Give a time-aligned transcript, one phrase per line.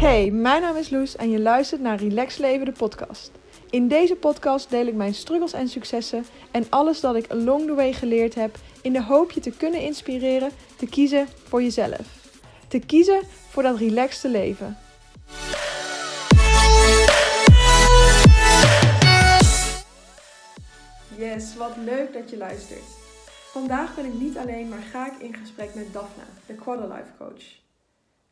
[0.00, 3.30] Hey, mijn naam is Loes en je luistert naar Relax Leven, de podcast.
[3.70, 7.74] In deze podcast deel ik mijn struggles en successen en alles dat ik along the
[7.74, 12.30] way geleerd heb in de hoop je te kunnen inspireren te kiezen voor jezelf.
[12.68, 14.78] Te kiezen voor dat relaxte leven.
[21.16, 22.98] Yes, wat leuk dat je luistert.
[23.52, 27.59] Vandaag ben ik niet alleen, maar ga ik in gesprek met Daphna, de Quarterlife Coach.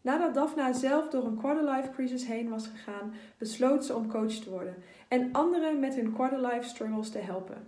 [0.08, 4.50] Nadat Daphna zelf door een quarterlife crisis heen was gegaan, besloot ze om coach te
[4.50, 4.74] worden
[5.08, 7.66] en anderen met hun quarterlife struggles te helpen.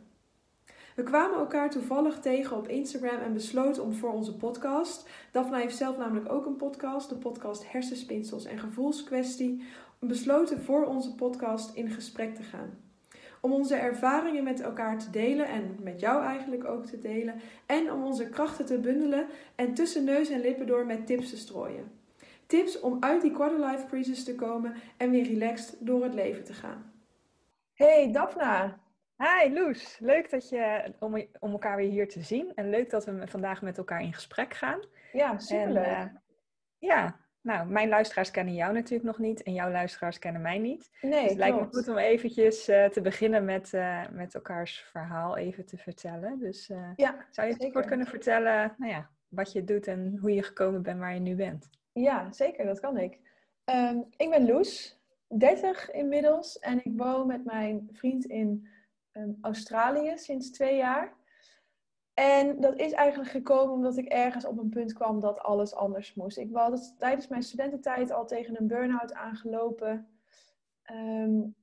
[0.96, 5.08] We kwamen elkaar toevallig tegen op Instagram en besloten om voor onze podcast.
[5.32, 9.62] Daphna heeft zelf namelijk ook een podcast, de podcast Hersenspinsels en Gevoelskwestie.
[9.98, 12.78] Besloten voor onze podcast in gesprek te gaan.
[13.40, 17.34] Om onze ervaringen met elkaar te delen en met jou eigenlijk ook te delen.
[17.66, 21.36] En om onze krachten te bundelen en tussen neus en lippen door met tips te
[21.36, 21.99] strooien.
[22.50, 26.52] Tips om uit die quarterlife crisis te komen en weer relaxed door het leven te
[26.52, 26.92] gaan.
[27.74, 28.80] Hey Daphna.
[29.16, 32.52] Hi Loes, leuk dat je, om, om elkaar weer hier te zien.
[32.54, 34.80] En leuk dat we vandaag met elkaar in gesprek gaan.
[35.12, 35.84] Ja, superleuk.
[35.84, 36.20] En, uh,
[36.78, 40.90] ja, nou, mijn luisteraars kennen jou natuurlijk nog niet en jouw luisteraars kennen mij niet.
[41.00, 44.84] Nee, dus het lijkt me goed om eventjes uh, te beginnen met, uh, met elkaars
[44.90, 46.38] verhaal even te vertellen.
[46.38, 50.42] Dus ja, zou je kort kunnen vertellen nou ja, wat je doet en hoe je
[50.42, 51.78] gekomen bent waar je nu bent?
[51.92, 53.18] Ja, zeker, dat kan ik.
[53.64, 58.68] Um, ik ben Loes, 30 inmiddels en ik woon met mijn vriend in
[59.12, 61.18] um, Australië sinds twee jaar.
[62.14, 66.14] En dat is eigenlijk gekomen omdat ik ergens op een punt kwam dat alles anders
[66.14, 66.38] moest.
[66.38, 70.08] Ik was tijdens mijn studententijd al tegen een burn-out aangelopen.
[70.92, 71.54] Um,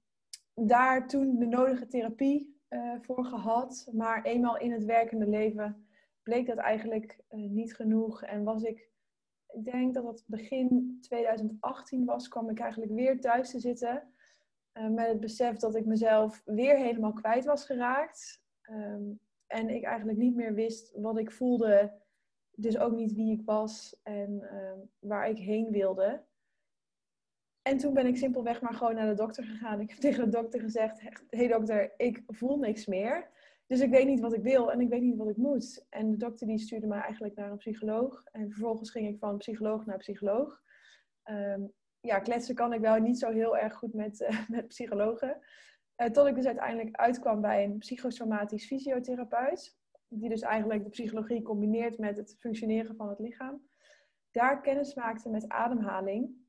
[0.54, 3.90] daar toen de nodige therapie uh, voor gehad.
[3.92, 5.88] Maar eenmaal in het werkende leven
[6.24, 8.24] bleek dat eigenlijk uh, niet genoeg.
[8.24, 8.90] En was ik
[9.58, 14.14] ik denk dat het begin 2018 was, kwam ik eigenlijk weer thuis te zitten.
[14.74, 18.44] Uh, met het besef dat ik mezelf weer helemaal kwijt was geraakt.
[18.70, 22.02] Um, en ik eigenlijk niet meer wist wat ik voelde.
[22.52, 26.26] Dus ook niet wie ik was en uh, waar ik heen wilde.
[27.62, 29.80] En toen ben ik simpelweg maar gewoon naar de dokter gegaan.
[29.80, 33.30] Ik heb tegen de dokter gezegd: Hé hey dokter, ik voel niks meer.
[33.68, 35.86] Dus ik weet niet wat ik wil en ik weet niet wat ik moet.
[35.90, 38.24] En de dokter die stuurde mij eigenlijk naar een psycholoog.
[38.32, 40.62] En vervolgens ging ik van psycholoog naar psycholoog.
[41.30, 45.40] Um, ja, kletsen kan ik wel niet zo heel erg goed met, uh, met psychologen.
[45.98, 49.78] Uh, tot ik dus uiteindelijk uitkwam bij een psychosomatisch fysiotherapeut.
[50.08, 53.68] Die dus eigenlijk de psychologie combineert met het functioneren van het lichaam.
[54.32, 56.46] Daar kennis maakte met ademhaling.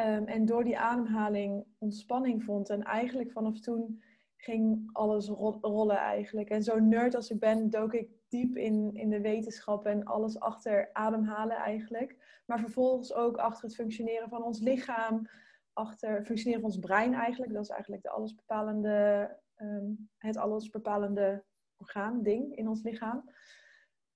[0.00, 2.70] Um, en door die ademhaling ontspanning vond.
[2.70, 4.02] En eigenlijk vanaf toen
[4.44, 6.50] ging alles ro rollen eigenlijk.
[6.50, 10.40] En zo nerd als ik ben, dook ik diep in, in de wetenschap en alles
[10.40, 12.40] achter ademhalen eigenlijk.
[12.46, 15.28] Maar vervolgens ook achter het functioneren van ons lichaam,
[15.72, 17.52] achter het functioneren van ons brein eigenlijk.
[17.52, 21.44] Dat is eigenlijk de allesbepalende, um, het allesbepalende
[21.76, 23.30] orgaan, ding in ons lichaam.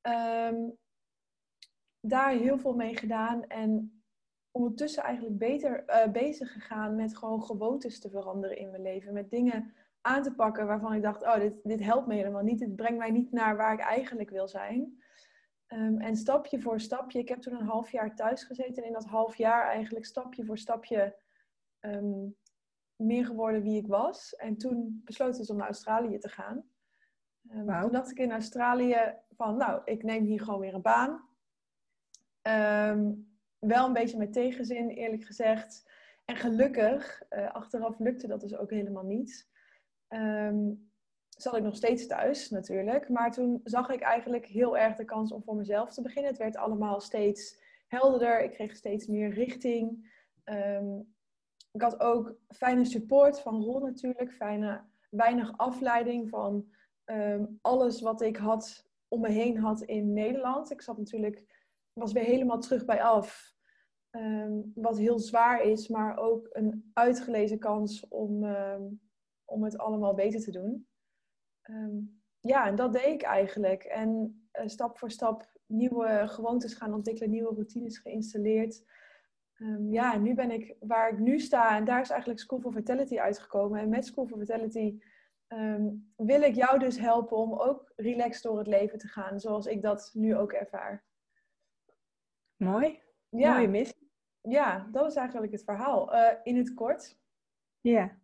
[0.02, 0.78] Um,
[2.00, 4.02] daar heel veel mee gedaan en
[4.50, 9.12] ondertussen eigenlijk beter uh, bezig gegaan met gewoon gewoontes te veranderen in mijn leven.
[9.12, 9.72] Met dingen
[10.08, 12.58] aan te pakken waarvan ik dacht, oh, dit, dit helpt me helemaal niet.
[12.58, 15.02] Dit brengt mij niet naar waar ik eigenlijk wil zijn.
[15.69, 18.82] Um, en stapje voor stapje, ik heb toen een half jaar thuis gezeten.
[18.82, 21.16] En in dat half jaar eigenlijk stapje voor stapje
[21.80, 22.36] um,
[22.96, 24.36] meer geworden wie ik was.
[24.36, 26.64] En toen besloot ik dus om naar Australië te gaan.
[27.50, 27.82] Um, wow.
[27.82, 31.28] Toen dacht ik in Australië van, nou, ik neem hier gewoon weer een baan.
[33.58, 35.90] wel een beetje met tegenzin, eerlijk gezegd.
[36.25, 39.48] En gelukkig, uh, achteraf lukte dat dus ook helemaal niet
[40.08, 40.91] um,
[41.28, 43.08] zat ik nog steeds thuis natuurlijk.
[43.08, 46.30] Maar toen zag ik eigenlijk heel erg de kans om voor mezelf te beginnen.
[46.30, 48.42] Het werd allemaal steeds helderder.
[48.42, 50.12] Ik kreeg steeds meer richting.
[50.44, 51.14] Um,
[51.72, 54.32] ik had ook fijne support van Ron natuurlijk.
[54.32, 56.69] Fijne, weinig afleiding van
[57.04, 60.70] um, alles wat ik had om me heen had in Nederland.
[60.70, 61.44] Ik zat natuurlijk,
[61.92, 63.56] was weer helemaal terug bij af.
[64.75, 68.44] Wat heel zwaar is, maar ook een uitgelezen kans om
[69.48, 70.88] om het allemaal beter te doen.
[71.70, 73.84] Um, ja, en dat deed ik eigenlijk.
[73.84, 78.84] En uh, stap voor stap nieuwe gewoontes gaan ontwikkelen, nieuwe routines geïnstalleerd.
[79.56, 82.60] Um, ja, en nu ben ik waar ik nu sta en daar is eigenlijk School
[82.60, 83.80] for Vitality uitgekomen.
[83.80, 84.98] En met School for Vitality
[85.48, 89.66] um, wil ik jou dus helpen om ook relaxed door het leven te gaan, zoals
[89.66, 91.04] ik dat nu ook ervaar.
[92.56, 93.02] Mooi.
[93.28, 93.52] Ja.
[93.54, 94.10] Mooie missie.
[94.40, 96.14] Ja, dat is eigenlijk het verhaal.
[96.14, 97.18] Uh, in het kort.
[97.80, 98.18] Ja.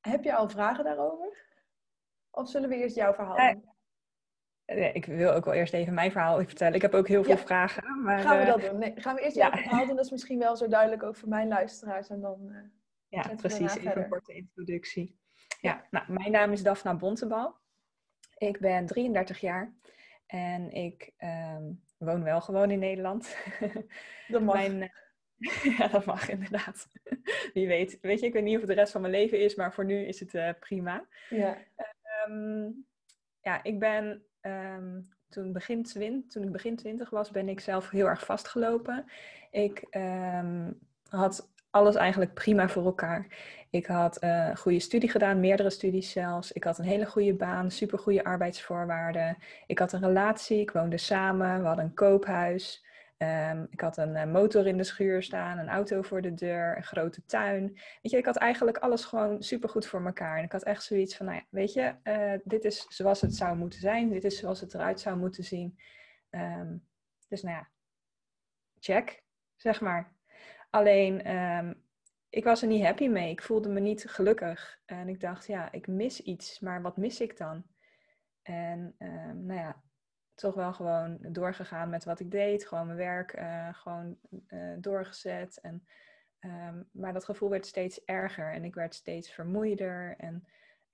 [0.00, 1.48] Heb je al vragen daarover?
[2.30, 3.68] Of zullen we eerst jouw verhaal doen?
[4.92, 6.74] ik wil ook wel eerst even mijn verhaal vertellen.
[6.74, 8.02] Ik heb ook heel veel vragen.
[8.02, 8.78] Maar, gaan we dat doen?
[8.78, 9.50] Nee, gaan we eerst ja.
[9.50, 9.96] verhaal doen?
[9.96, 12.08] Dat is misschien wel zo duidelijk ook voor mijn luisteraars.
[12.08, 12.52] En dan,
[13.08, 13.76] ja, precies.
[13.76, 15.18] Even een korte introductie.
[15.60, 17.58] Ja, nou, mijn naam is Daphna Bontebal.
[18.36, 19.74] Ik ben 33 jaar
[20.26, 23.36] en ik ehm, woon wel gewoon in Nederland.
[24.28, 24.54] Dat mag.
[24.54, 24.92] Mijn,
[25.78, 26.88] ja, dat mag inderdaad.
[27.54, 27.98] Wie weet.
[28.00, 29.84] Weet je, ik weet niet of het de rest van mijn leven is, maar voor
[29.84, 31.06] nu is het uh, prima.
[31.28, 31.56] Ja.
[32.28, 32.86] Um,
[33.40, 37.90] ja, ik ben um, toen, begin twint, toen ik begin twintig was, ben ik zelf
[37.90, 39.04] heel erg vastgelopen.
[39.50, 39.86] Ik
[41.08, 43.26] had alles eigenlijk prima voor elkaar.
[43.70, 46.52] Ik had uh, een goede studie gedaan, meerdere studies zelfs.
[46.52, 49.36] Ik had een hele goede baan, super goede arbeidsvoorwaarden.
[49.66, 52.84] Ik had een relatie, ik woonde samen, we hadden een koophuis.
[53.22, 56.76] Um, ik had een uh, motor in de schuur staan, een auto voor de deur,
[56.76, 57.66] een grote tuin.
[57.72, 60.38] Weet je, ik had eigenlijk alles gewoon super goed voor elkaar.
[60.38, 63.34] En ik had echt zoiets van, nou ja, weet je, uh, dit is zoals het
[63.34, 64.10] zou moeten zijn.
[64.10, 65.78] Dit is zoals het eruit zou moeten zien.
[66.30, 66.86] Um,
[67.28, 67.68] dus nou ja,
[68.78, 69.22] check,
[69.56, 70.12] zeg maar.
[70.70, 71.82] Alleen, um,
[72.28, 73.30] ik was er niet happy mee.
[73.30, 74.80] Ik voelde me niet gelukkig.
[74.84, 77.64] En ik dacht, ja, ik mis iets, maar wat mis ik dan?
[78.42, 78.94] En
[79.34, 79.82] nou ja,
[80.40, 82.66] toch wel gewoon doorgegaan met wat ik deed.
[82.66, 84.16] Gewoon mijn werk uh, gewoon
[84.48, 85.60] uh, doorgezet.
[85.60, 85.86] En,
[86.40, 90.14] um, maar dat gevoel werd steeds erger en ik werd steeds vermoeider.
[90.16, 90.46] En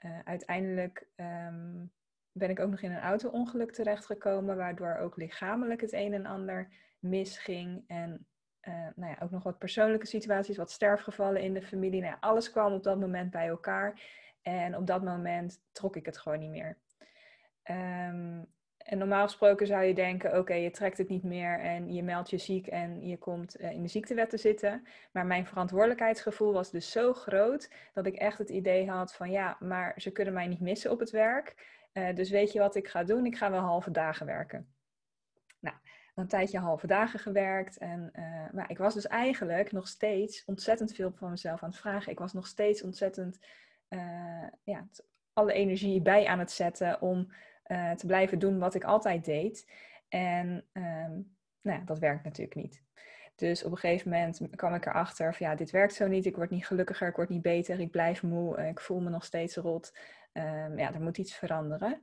[0.05, 1.93] uh, uiteindelijk um,
[2.33, 6.69] ben ik ook nog in een auto-ongeluk terechtgekomen, waardoor ook lichamelijk het een en ander
[6.99, 7.85] misging.
[7.87, 8.27] En
[8.95, 12.01] nou ja, ook nog wat persoonlijke situaties, wat sterfgevallen in de familie.
[12.01, 14.01] Nou alles kwam op dat moment bij elkaar.
[14.43, 16.79] En op dat moment trok ik het gewoon niet meer.
[17.71, 18.47] Um,
[18.87, 22.31] en normaal gesproken zou je denken, oké, je trekt het niet meer en je meldt
[22.31, 24.87] je ziek en je komt uh, in de ziektewet te zitten.
[25.13, 29.57] Maar mijn verantwoordelijkheidsgevoel was dus zo groot dat ik echt het idee had van ja,
[29.61, 31.55] maar ze kunnen mij niet missen op het werk.
[31.93, 33.27] Uh, dus weet je wat ik ga doen?
[33.27, 34.67] Ik ga wel halve dagen werken.
[35.59, 35.77] Nou,
[36.15, 37.79] een tijdje halve dagen gewerkt.
[37.79, 41.79] En, uh, maar ik was dus eigenlijk nog steeds ontzettend veel van mezelf aan het
[41.79, 42.13] vragen.
[42.13, 43.39] Ik was nog steeds ontzettend
[44.63, 44.87] ja,
[45.33, 47.33] alle energie bij aan het zetten om
[47.69, 49.71] uh, te blijven doen wat ik altijd deed.
[50.09, 52.85] En um, nou ja, dat werkt natuurlijk niet.
[53.35, 56.27] Dus op een gegeven moment kwam ik erachter van ja, dit werkt zo niet.
[56.27, 59.25] Ik word niet gelukkiger, ik word niet beter, ik blijf moe, ik voel me nog
[59.25, 59.99] steeds rot.
[60.33, 62.03] Um, ja, er moet iets veranderen.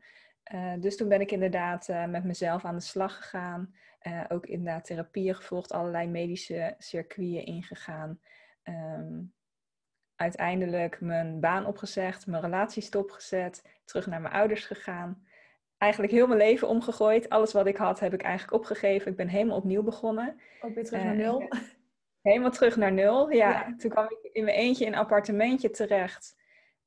[0.54, 3.76] Uh, dus toen ben ik inderdaad met mezelf aan de slag gegaan.
[4.08, 8.20] Uh, ook inderdaad therapieën gevolgd, allerlei medische circuiten ingegaan.
[8.64, 9.34] Um,
[10.16, 15.24] uiteindelijk mijn baan opgezegd, mijn relatie stopgezet, terug naar mijn ouders gegaan.
[15.84, 17.30] Eigenlijk heel mijn leven omgegooid.
[17.30, 19.12] Alles wat ik had, heb ik eigenlijk opgegeven.
[19.12, 20.40] Ik ben helemaal opnieuw begonnen.
[20.62, 21.48] Ook weer terug naar nul?
[22.22, 23.50] Helemaal terug naar nul, ja.
[23.50, 23.76] ja.
[23.78, 26.36] Toen kwam ik in mijn eentje in een appartementje terecht.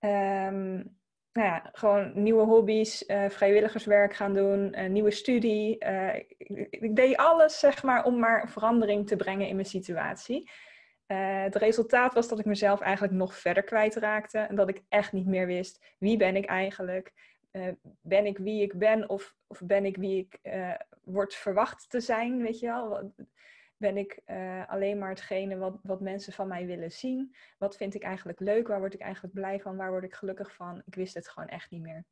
[0.00, 0.96] Um,
[1.32, 5.78] nou ja, gewoon nieuwe hobby's, uh, vrijwilligerswerk gaan doen, uh, nieuwe studie.
[6.38, 10.50] Ik, ik, deed alles, zeg maar, om maar verandering te brengen in mijn situatie.
[11.06, 15.26] het resultaat was dat ik mezelf eigenlijk nog verder kwijtraakte en dat ik echt niet
[15.26, 17.12] meer wist wie ben ik eigenlijk.
[18.00, 20.40] Ben ik wie ik ben of, of ben ik wie ik
[21.04, 23.12] word verwacht te zijn, weet je wel?
[23.76, 27.34] ben ik uh, alleen maar hetgene wat, wat mensen van mij willen zien?
[27.58, 28.68] Wat vind ik eigenlijk leuk?
[28.68, 29.76] Waar word ik eigenlijk blij van?
[29.76, 30.82] Waar word ik gelukkig van?
[30.86, 32.04] Ik wist het gewoon echt niet meer.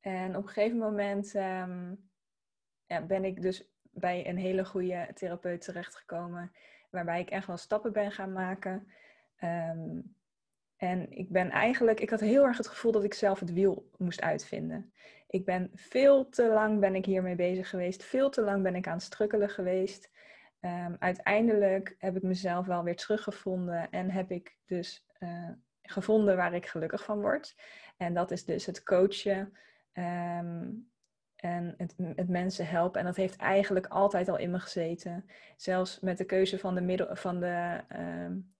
[0.00, 2.10] En op een gegeven moment um,
[2.86, 6.52] ja, ben ik dus bij een hele goede therapeut terechtgekomen,
[6.90, 8.88] waarbij ik echt wel stappen ben gaan maken.
[9.40, 10.16] Um,
[10.76, 13.90] en ik ben eigenlijk, ik had heel erg het gevoel dat ik zelf het wiel
[13.96, 14.92] moest uitvinden.
[15.26, 18.04] Ik ben veel te lang ben ik hiermee bezig geweest.
[18.04, 20.10] Veel te lang ben ik aan het strukkelen geweest.
[20.60, 25.50] Um, uiteindelijk heb ik mezelf wel weer teruggevonden en heb ik dus uh,
[25.82, 27.54] gevonden waar ik gelukkig van word.
[27.96, 29.52] En dat is dus het coachen
[29.92, 30.90] um,
[31.36, 33.00] en het, het, mensen helpen.
[33.00, 35.26] En dat heeft eigenlijk altijd al in me gezeten.
[35.56, 38.53] Zelfs met de keuze van de, middel, van de um,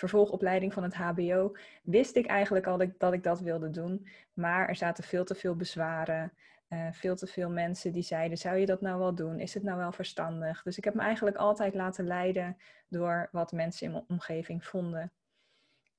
[0.00, 4.06] vervolgopleiding van het HBO wist ik eigenlijk al dat ik, dat wilde doen.
[4.32, 6.32] Maar er zaten veel te veel bezwaren.
[6.68, 9.40] Uh, veel te veel mensen die zeiden: zou je dat nou wel doen?
[9.40, 10.62] Is het nou wel verstandig?
[10.62, 12.56] Dus ik heb me eigenlijk altijd laten leiden
[12.88, 15.12] door wat mensen in mijn omgeving vonden.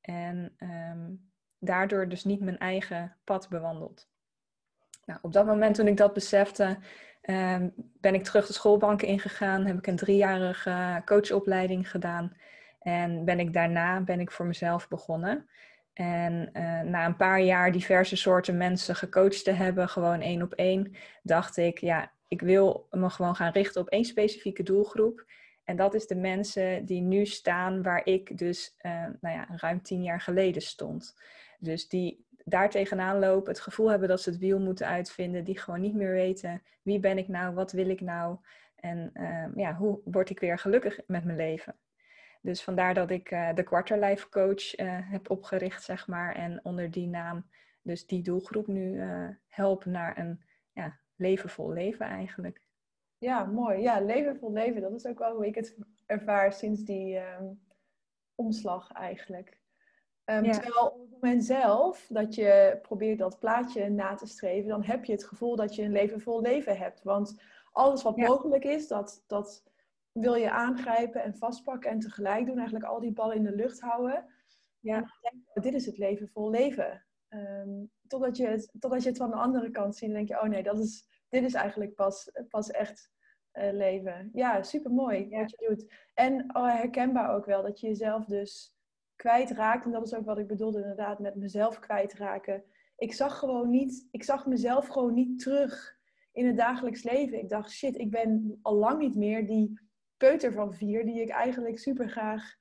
[0.01, 4.09] En um, daardoor dus niet mijn eigen pad bewandeld.
[5.05, 6.77] Nou, op dat moment toen ik dat besefte,
[7.21, 9.65] um, ben ik terug de schoolbanken ingegaan.
[9.65, 12.33] Heb ik een driejarige coachopleiding gedaan.
[12.81, 15.49] En ben ik daarna ben ik voor mezelf begonnen.
[15.93, 20.53] En uh, na een paar jaar diverse soorten mensen gecoacht te hebben, gewoon één op
[20.53, 25.25] één, dacht ik, ja, ik wil me gewoon gaan richten op één specifieke doelgroep.
[25.63, 29.81] En dat is de mensen die nu staan waar ik dus uh, nou ja, ruim
[29.81, 31.15] tien jaar geleden stond.
[31.59, 35.59] Dus die daar tegenaan lopen, het gevoel hebben dat ze het wiel moeten uitvinden, die
[35.59, 38.37] gewoon niet meer weten wie ben ik nou, wat wil ik nou
[38.75, 41.75] en ehm, ja, hoe word ik weer gelukkig met mijn leven.
[42.41, 46.91] Dus vandaar dat ik uh, de Quarterlife Coach uh, heb opgericht, zeg maar, en onder
[46.91, 47.45] die naam
[47.81, 52.61] dus die doelgroep nu uh, help naar een ja, levenvol leven eigenlijk.
[53.17, 53.81] Ja, mooi.
[53.81, 57.61] Ja, levenvol leven, dat is ook wel hoe ik het ervaar sinds die um,
[58.35, 59.59] omslag eigenlijk.
[60.25, 60.51] Um, ja.
[60.51, 65.05] Terwijl op het moment zelf dat je probeert dat plaatje na te streven, dan heb
[65.05, 67.03] je het gevoel dat je een levenvol leven hebt.
[67.03, 68.27] Want alles wat ja.
[68.27, 69.63] mogelijk is, dat, dat
[70.11, 72.57] wil je aangrijpen en vastpakken en tegelijk doen.
[72.57, 74.25] Eigenlijk al die ballen in de lucht houden.
[74.79, 74.95] Ja.
[74.95, 77.05] En dan denk je, dit is het leven vol leven.
[77.29, 80.41] Um, totdat, je het, totdat je het van de andere kant ziet en denk je,
[80.41, 83.11] oh nee, dat is, dit is eigenlijk pas, pas echt
[83.53, 84.29] uh, leven.
[84.33, 85.39] Ja, super mooi ja.
[85.39, 85.93] wat je doet.
[86.13, 88.75] En oh, herkenbaar ook wel dat je jezelf dus
[89.15, 89.85] kwijtraakt.
[89.85, 92.63] En dat is ook wat ik bedoelde inderdaad met mezelf kwijtraken.
[92.97, 95.99] Ik zag gewoon niet, ik zag mezelf gewoon niet terug
[96.31, 97.39] in het dagelijks leven.
[97.39, 99.79] Ik dacht, shit, ik ben al lang niet meer die
[100.27, 102.55] peuter van vier die ik eigenlijk super graag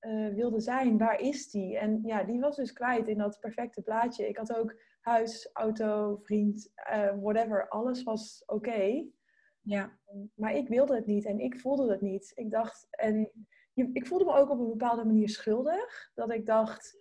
[0.00, 0.98] uh, wilde zijn.
[0.98, 1.78] Waar is die?
[1.78, 4.28] En ja, die was dus kwijt in dat perfecte plaatje.
[4.28, 7.68] Ik had ook huis, auto, vriend, uh, whatever.
[7.68, 9.04] Alles was oké.
[9.60, 9.98] Ja.
[10.34, 12.32] Maar ik wilde het niet en ik voelde het niet.
[12.34, 13.30] Ik dacht, en
[13.74, 16.10] ik voelde me ook op een bepaalde manier schuldig.
[16.14, 16.98] Dat ik dacht,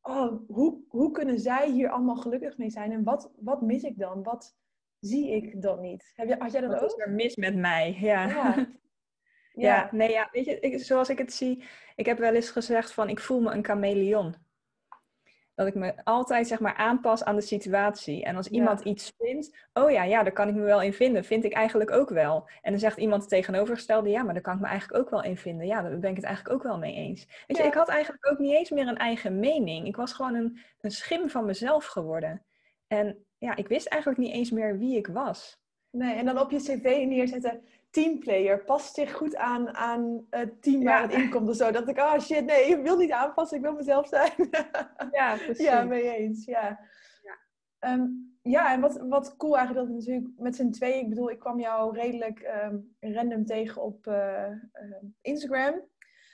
[0.00, 2.92] oh, hoe, hoe kunnen zij hier allemaal gelukkig mee zijn?
[2.92, 4.22] En wat, wat mis ik dan?
[4.22, 4.56] Wat
[5.00, 6.12] zie ik dan niet?
[6.14, 6.88] Heb je, had jij dat wat ook?
[6.88, 7.96] is er mis met mij?
[8.00, 8.28] Ja.
[8.28, 8.68] ja.
[9.60, 9.88] Ja.
[9.92, 11.64] nee, ja, weet je, ik, zoals ik het zie,
[11.96, 14.34] ik heb wel eens gezegd van ik voel me een chameleon.
[15.54, 18.24] Dat ik me altijd zeg maar aanpas aan de situatie.
[18.24, 21.24] En als iemand iets vindt, oh ja, ja, daar kan ik me wel in vinden.
[21.24, 22.48] Vind ik eigenlijk ook wel.
[22.62, 25.22] En dan zegt iemand het tegenovergestelde, ja, maar daar kan ik me eigenlijk ook wel
[25.22, 25.66] in vinden.
[25.66, 27.44] Ja, daar ben ik het eigenlijk ook wel mee eens.
[27.46, 29.86] Weet je, ik had eigenlijk ook niet eens meer een eigen mening.
[29.86, 32.42] Ik was gewoon een, een schim van mezelf geworden.
[32.86, 35.60] En ja, ik wist eigenlijk niet eens meer wie ik was.
[35.90, 40.84] Nee, en dan op je cv neerzetten, teamplayer, past zich goed aan, aan het team
[40.84, 41.70] waar het in komt of zo.
[41.70, 44.32] Dat ik, oh shit, nee, ik wil niet aanpassen, ik wil mezelf zijn.
[45.18, 45.64] ja, precies.
[45.64, 46.80] Ja, mee eens, ja.
[47.22, 51.30] Ja, um, ja en wat, wat cool eigenlijk dat natuurlijk met z'n tweeën, ik bedoel,
[51.30, 54.56] ik kwam jou redelijk um, random tegen op uh, uh,
[55.20, 55.88] Instagram.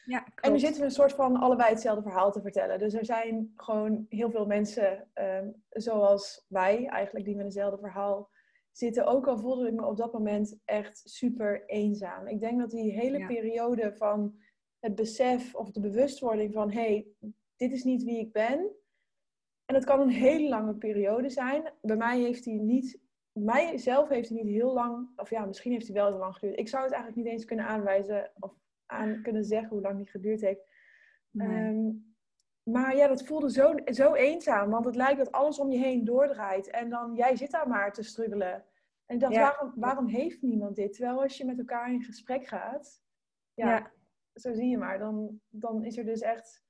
[0.05, 0.41] Ja, klopt.
[0.41, 2.79] En nu zitten we een soort van allebei hetzelfde verhaal te vertellen.
[2.79, 8.31] Dus er zijn gewoon heel veel mensen um, zoals wij eigenlijk die met hetzelfde verhaal
[8.77, 9.07] zitten.
[9.07, 12.27] Ook al voelde ik me op dat moment echt super eenzaam.
[12.27, 13.27] Ik denk dat die hele ja.
[13.27, 14.39] periode van
[14.79, 17.07] het besef of de bewustwording van hé, hey,
[17.57, 18.71] dit is niet wie ik ben.
[19.65, 21.73] En het kan een hele lange periode zijn.
[21.83, 23.01] Bij mij heeft hij niet,
[23.33, 26.35] mij zelf heeft hij niet heel lang, of ja, misschien heeft hij wel heel lang
[26.35, 26.59] geduurd.
[26.59, 28.55] Ik zou het eigenlijk niet eens kunnen aanwijzen of
[28.87, 30.65] aan kunnen zeggen hoe lang die geduurd heeft.
[31.31, 31.69] Nee.
[31.69, 32.06] Um,
[32.71, 34.71] maar ja, dat voelde zo, zo eenzaam.
[34.71, 36.71] Want het lijkt dat alles om je heen doordraait.
[36.71, 38.65] En dan, jij zit daar maar te struggelen.
[39.07, 39.41] En ik dacht, ja.
[39.41, 40.93] waarom, waarom heeft niemand dit?
[40.93, 43.03] Terwijl als je met elkaar in gesprek gaat,
[43.55, 43.93] ja, ja,
[44.35, 44.99] zo zie je maar.
[44.99, 46.65] Dan, dan is er dus echt,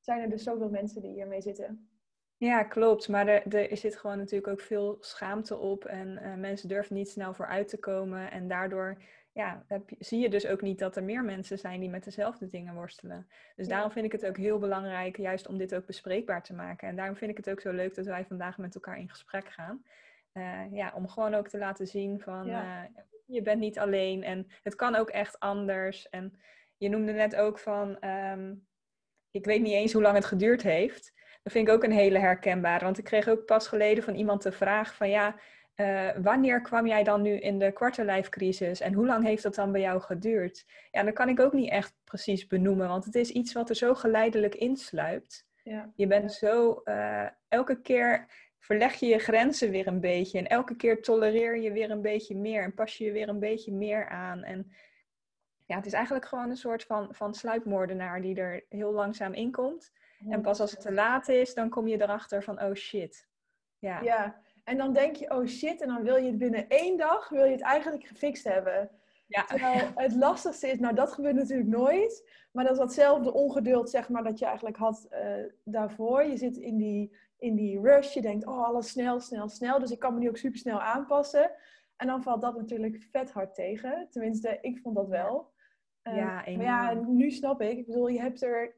[0.00, 1.88] zijn er dus zoveel mensen die hiermee zitten.
[2.36, 3.08] Ja, klopt.
[3.08, 5.84] Maar er, er zit gewoon natuurlijk ook veel schaamte op.
[5.84, 8.30] En uh, mensen durven niet snel vooruit te komen.
[8.30, 9.02] En daardoor
[9.34, 12.46] ja, heb, zie je dus ook niet dat er meer mensen zijn die met dezelfde
[12.46, 13.28] dingen worstelen.
[13.56, 13.72] Dus ja.
[13.72, 16.88] daarom vind ik het ook heel belangrijk, juist om dit ook bespreekbaar te maken.
[16.88, 19.48] En daarom vind ik het ook zo leuk dat wij vandaag met elkaar in gesprek
[19.48, 19.84] gaan.
[20.32, 22.82] Uh, ja, om gewoon ook te laten zien van ja.
[22.82, 22.88] uh,
[23.26, 26.08] je bent niet alleen en het kan ook echt anders.
[26.08, 26.38] En
[26.76, 28.66] je noemde net ook van, um,
[29.30, 31.12] ik weet niet eens hoe lang het geduurd heeft.
[31.42, 32.84] Dat vind ik ook een hele herkenbare.
[32.84, 35.36] Want ik kreeg ook pas geleden van iemand de vraag van ja,
[35.76, 39.72] uh, wanneer kwam jij dan nu in de quarterlife-crisis en hoe lang heeft dat dan
[39.72, 40.66] bij jou geduurd?
[40.90, 43.76] Ja, dat kan ik ook niet echt precies benoemen, want het is iets wat er
[43.76, 45.46] zo geleidelijk insluipt.
[45.62, 45.92] Ja.
[45.94, 48.26] Je bent zo, uh, elke keer
[48.58, 52.36] verleg je je grenzen weer een beetje en elke keer tolereer je weer een beetje
[52.36, 54.42] meer en pas je je weer een beetje meer aan.
[54.42, 54.72] En
[55.66, 59.52] ja, het is eigenlijk gewoon een soort van, van sluipmoordenaar die er heel langzaam in
[59.52, 59.92] komt.
[60.28, 63.28] En pas als het te laat is, dan kom je erachter van, oh shit.
[63.78, 64.00] Ja.
[64.00, 67.28] ja, en dan denk je, oh shit, en dan wil je het binnen één dag,
[67.28, 68.90] wil je het eigenlijk gefixt hebben.
[69.26, 69.44] Ja.
[69.44, 74.08] Terwijl het lastigste is, nou dat gebeurt natuurlijk nooit, maar dat is datzelfde ongeduld, zeg
[74.08, 76.24] maar, dat je eigenlijk had uh, daarvoor.
[76.24, 79.90] Je zit in die, in die rush, je denkt, oh alles snel, snel, snel, dus
[79.90, 81.50] ik kan me nu ook super snel aanpassen.
[81.96, 84.06] En dan valt dat natuurlijk vet hard tegen.
[84.10, 85.52] Tenminste, ik vond dat wel.
[86.02, 87.78] Uh, ja, maar ja, nu snap ik.
[87.78, 88.76] Ik bedoel, je hebt er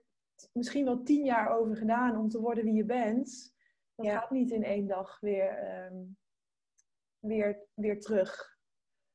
[0.53, 3.55] misschien wel tien jaar over gedaan om te worden wie je bent.
[3.97, 4.19] Dat ja.
[4.19, 6.17] gaat niet in één dag weer, um,
[7.19, 8.59] weer, weer terug.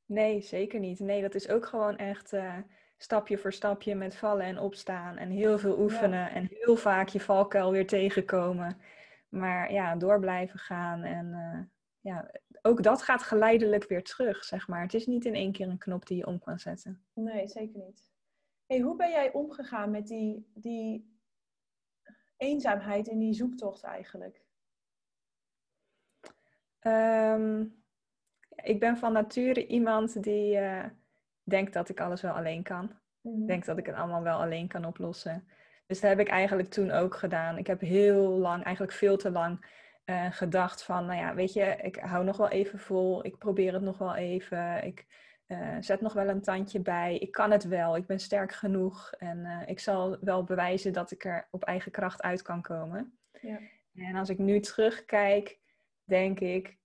[0.04, 0.98] Nee, zeker niet.
[1.00, 2.58] Nee, dat is ook gewoon echt uh,
[2.96, 5.16] stapje voor stapje met vallen en opstaan.
[5.16, 6.18] En heel veel oefenen.
[6.18, 6.30] Ja.
[6.30, 8.80] En heel vaak je valkuil weer tegenkomen.
[9.28, 11.02] Maar ja, door blijven gaan.
[11.02, 11.60] En eh,
[12.00, 12.30] ja,
[12.62, 14.82] ook dat gaat geleidelijk weer terug, zeg maar.
[14.82, 17.04] Het is niet in één keer een knop die je om kan zetten.
[17.12, 18.10] Nee, zeker niet.
[18.66, 21.18] Hey, hoe ben jij omgegaan met die, die
[22.36, 24.41] eenzaamheid in die zoektocht eigenlijk?
[26.82, 27.64] Ehm,
[28.62, 30.84] ik ben van nature iemand die uh,
[31.42, 33.00] denkt dat ik alles wel alleen kan.
[33.20, 35.48] Mm Denkt dat ik het allemaal wel alleen kan oplossen.
[35.86, 37.58] Dus dat heb ik eigenlijk toen ook gedaan.
[37.58, 39.66] Ik heb heel lang, eigenlijk veel te lang,
[40.04, 43.24] uh, gedacht van, nou ja, weet je, ik hou nog wel even vol.
[43.24, 44.84] Ik probeer het nog wel even.
[44.84, 45.06] Ik
[45.46, 47.18] uh, zet nog wel een tandje bij.
[47.18, 47.96] Ik kan het wel.
[47.96, 49.12] Ik ben sterk genoeg.
[49.12, 53.18] En ik zal wel bewijzen dat ik er op eigen kracht uit kan komen.
[53.40, 53.58] Ja.
[53.94, 55.60] En als ik nu terugkijk,
[56.04, 56.76] denk ik,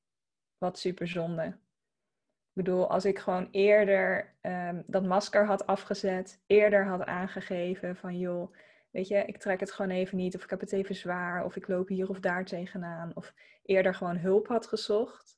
[0.57, 1.43] wat super zonde.
[1.43, 8.17] Ik bedoel, als ik gewoon eerder um, dat masker had afgezet, eerder had aangegeven van
[8.17, 8.55] joh,
[8.91, 11.55] weet je, ik trek het gewoon even niet, of ik heb het even zwaar, of
[11.55, 13.33] ik loop hier of daar tegenaan, of
[13.63, 15.37] eerder gewoon hulp had gezocht.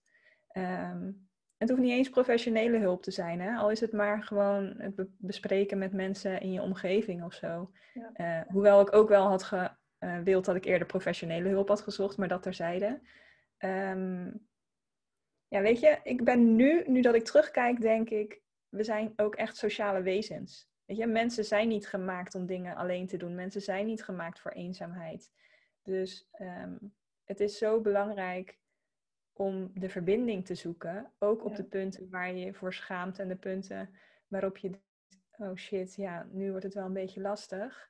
[0.52, 3.56] Um, het hoeft niet eens professionele hulp te zijn, hè?
[3.56, 7.72] al is het maar gewoon het bespreken met mensen in je omgeving of zo.
[7.94, 8.12] Ja.
[8.16, 12.28] Uh, hoewel ik ook wel had gewild dat ik eerder professionele hulp had gezocht, maar
[12.28, 13.02] dat terzijde.
[13.60, 14.48] Um,
[15.48, 19.36] ja, weet je, ik ben nu, nu dat ik terugkijk, denk ik, we zijn ook
[19.36, 20.70] echt sociale wezens.
[20.86, 23.36] Weet je, mensen zijn niet gemaakt om dingen alleen te doen.
[23.36, 25.32] Mensen zijn niet gemaakt voor eenzaamheid.
[25.84, 26.78] Dus ehm,
[27.24, 28.60] het is zo belangrijk
[29.34, 31.12] om de verbinding te zoeken.
[31.20, 33.90] Ook op de punten waar je je voor schaamt en de punten
[34.28, 34.72] waarop je
[35.38, 37.90] oh shit, ja, nu wordt het wel een beetje lastig.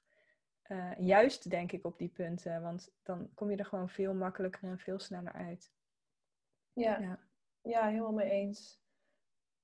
[0.72, 4.64] Uh, juist denk ik op die punten, want dan kom je er gewoon veel makkelijker
[4.64, 5.72] en veel sneller uit.
[6.74, 7.20] Ja, ja,
[7.62, 8.82] ja helemaal mee eens.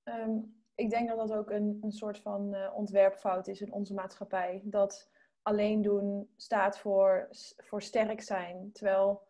[0.03, 0.39] Ehm,
[0.75, 4.61] ik denk dat dat ook een, een soort van uh, ontwerpfout is in onze maatschappij.
[4.63, 5.09] Dat
[5.41, 8.71] alleen doen staat voor, voor sterk zijn.
[8.71, 9.27] Terwijl,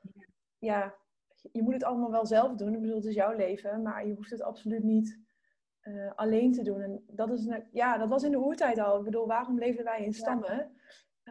[0.58, 0.96] ja,
[1.51, 2.74] je moet het allemaal wel zelf doen.
[2.74, 5.20] Ik bedoel, het is jouw leven, maar je hoeft het absoluut niet
[5.82, 6.82] uh, alleen te doen.
[6.82, 8.98] En dat, is, ja, dat was in de oertijd al.
[8.98, 10.75] Ik bedoel, waarom leefden wij in stammen?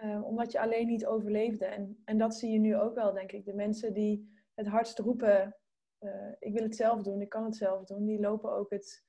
[0.02, 1.64] Uh, omdat je alleen niet overleefde.
[1.64, 3.44] En, en dat zie je nu ook wel, denk ik.
[3.44, 5.56] De mensen die het hardst roepen,
[6.00, 9.04] uh, ik wil het zelf doen, ik kan het zelf doen, die lopen ook het,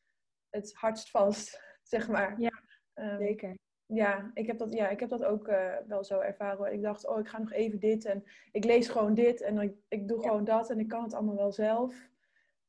[0.50, 2.42] het hardst vast, zeg maar.
[2.42, 2.62] Ja,
[2.94, 3.58] um, zeker.
[3.86, 6.74] Ja ik, heb dat, ja, ik heb dat ook uh, wel zo ervaren.
[6.74, 9.76] Ik dacht, oh, ik ga nog even dit en ik lees gewoon dit en ik,
[9.88, 10.28] ik doe ja.
[10.28, 12.10] gewoon dat en ik kan het allemaal wel zelf.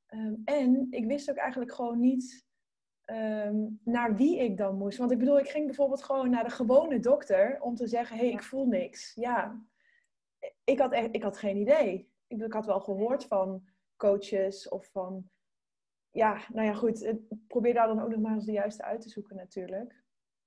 [0.09, 2.46] Um, en ik wist ook eigenlijk gewoon niet
[3.07, 4.99] um, naar wie ik dan moest.
[4.99, 8.23] Want ik bedoel, ik ging bijvoorbeeld gewoon naar de gewone dokter om te zeggen: hé,
[8.23, 8.39] hey, ja.
[8.39, 9.15] ik voel niks.
[9.15, 9.63] Ja,
[10.65, 12.11] ik had, echt, ik had geen idee.
[12.27, 15.31] Ik, ik had wel gehoord van coaches of van.
[16.11, 17.15] Ja, nou ja, goed.
[17.47, 20.05] Probeer daar dan ook nog maar eens de juiste uit te zoeken, natuurlijk.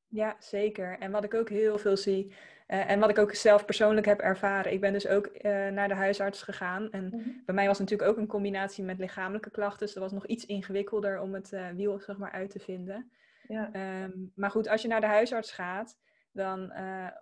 [0.07, 0.99] Ja, zeker.
[0.99, 2.33] En wat ik ook heel veel zie,
[2.69, 5.87] uh, en wat ik ook zelf persoonlijk heb ervaren, ik ben dus ook uh, naar
[5.87, 6.91] de huisarts gegaan.
[6.91, 7.41] En mm-hmm.
[7.45, 10.25] bij mij was het natuurlijk ook een combinatie met lichamelijke klachten, dus dat was nog
[10.25, 13.11] iets ingewikkelder om het uh, wiel zeg maar, uit te vinden.
[13.47, 13.69] Ja.
[14.03, 15.97] Um, maar goed, als je naar de huisarts gaat,
[16.31, 16.73] dan,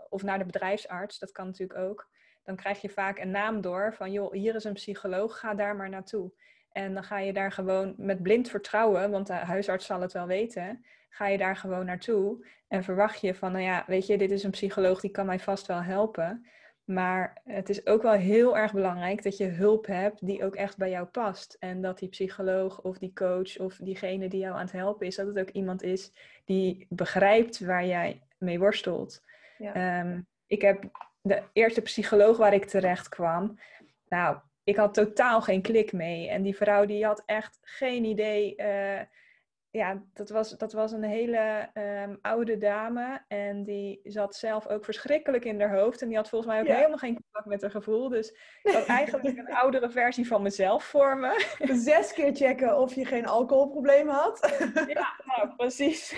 [0.09, 2.09] of naar de bedrijfsarts, dat kan natuurlijk ook,
[2.43, 5.75] dan krijg je vaak een naam door van, joh, hier is een psycholoog, ga daar
[5.75, 6.31] maar naartoe.
[6.71, 10.27] En dan ga je daar gewoon met blind vertrouwen, want de huisarts zal het wel
[10.27, 14.31] weten, ga je daar gewoon naartoe en verwacht je van, nou ja, weet je, dit
[14.31, 16.45] is een psycholoog die kan mij vast wel helpen.
[16.83, 20.77] Maar het is ook wel heel erg belangrijk dat je hulp hebt die ook echt
[20.77, 21.57] bij jou past.
[21.59, 25.15] En dat die psycholoog of die coach of diegene die jou aan het helpen is,
[25.15, 26.11] dat het ook iemand is
[26.45, 29.23] die begrijpt waar jij mee worstelt.
[29.57, 29.99] Ja.
[29.99, 30.83] Um, ik heb
[31.21, 33.59] de eerste psycholoog waar ik terecht kwam,
[34.07, 36.29] nou, ik had totaal geen klik mee.
[36.29, 38.55] En die vrouw die had echt geen idee.
[38.57, 39.01] Uh,
[39.77, 43.21] ja, dat was, dat was een hele um, oude dame.
[43.27, 46.01] En die zat zelf ook verschrikkelijk in haar hoofd.
[46.01, 46.75] En die had volgens mij ook ja.
[46.75, 48.09] helemaal geen contact met haar gevoel.
[48.09, 48.31] Dus
[48.63, 51.45] ik had eigenlijk een oudere versie van mezelf voor me.
[51.73, 54.39] Zes keer checken of je geen alcoholprobleem had.
[54.93, 56.15] ja, nou, precies.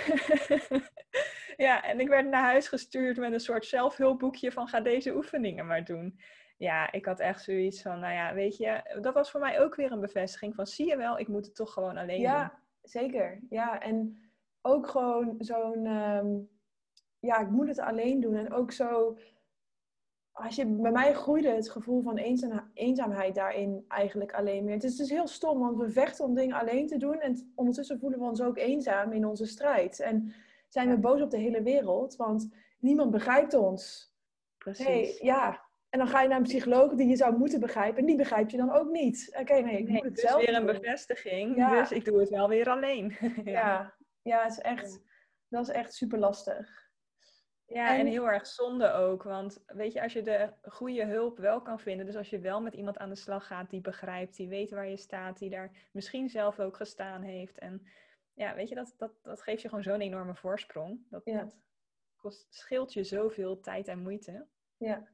[1.67, 5.67] ja, en ik werd naar huis gestuurd met een soort zelfhulpboekje van ga deze oefeningen
[5.67, 6.19] maar doen
[6.57, 9.75] ja, ik had echt zoiets van, nou ja, weet je, dat was voor mij ook
[9.75, 12.57] weer een bevestiging van, zie je wel, ik moet het toch gewoon alleen ja, doen.
[12.89, 13.81] Zeker, ja.
[13.81, 14.17] En
[14.61, 16.49] ook gewoon zo'n, um,
[17.19, 18.35] ja, ik moet het alleen doen.
[18.35, 19.17] En ook zo,
[20.31, 24.73] als je, bij mij groeide het gevoel van eenzaam, eenzaamheid daarin eigenlijk alleen meer.
[24.73, 27.19] Het is dus heel stom, want we vechten om dingen alleen te doen.
[27.19, 29.99] En ondertussen voelen we ons ook eenzaam in onze strijd.
[29.99, 30.33] En
[30.67, 32.49] zijn we boos op de hele wereld, want
[32.79, 34.13] niemand begrijpt ons.
[34.57, 34.85] Precies.
[34.85, 37.99] Hey, ja, en dan ga je naar een psycholoog die je zou moeten begrijpen.
[37.99, 39.27] En die begrijp je dan ook niet.
[39.29, 41.55] Oké, okay, nee, ik nee, moet het dus zelf weer een bevestiging.
[41.55, 41.79] Ja.
[41.79, 43.17] Dus ik doe het wel weer alleen.
[43.43, 45.01] ja, ja, ja is echt,
[45.47, 46.87] dat is echt super lastig.
[47.65, 49.23] Ja, en, heel erg zonde ook.
[49.23, 52.61] Want weet je, als je de goede hulp wel kan vinden, dus als je wel
[52.61, 55.89] met iemand aan de slag gaat die begrijpt, die weet waar je staat, die daar
[55.91, 57.57] misschien zelf ook gestaan heeft.
[57.57, 57.87] En
[58.33, 61.05] ja, weet je, dat, dat, dat geeft je gewoon zo'n enorme voorsprong.
[61.09, 61.47] Dat, Ja.
[62.15, 64.47] kost, scheelt je zoveel tijd en moeite.
[64.77, 65.07] Ja,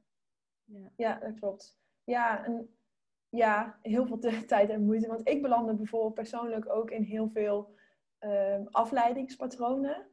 [0.66, 0.90] Ja.
[0.96, 1.78] ja, dat klopt.
[2.04, 2.76] Ja, en
[3.28, 5.08] ja, heel veel tijd en moeite.
[5.08, 7.74] Want ik belandde bijvoorbeeld persoonlijk ook in heel veel
[8.18, 10.06] ehm, afleidingspatronen.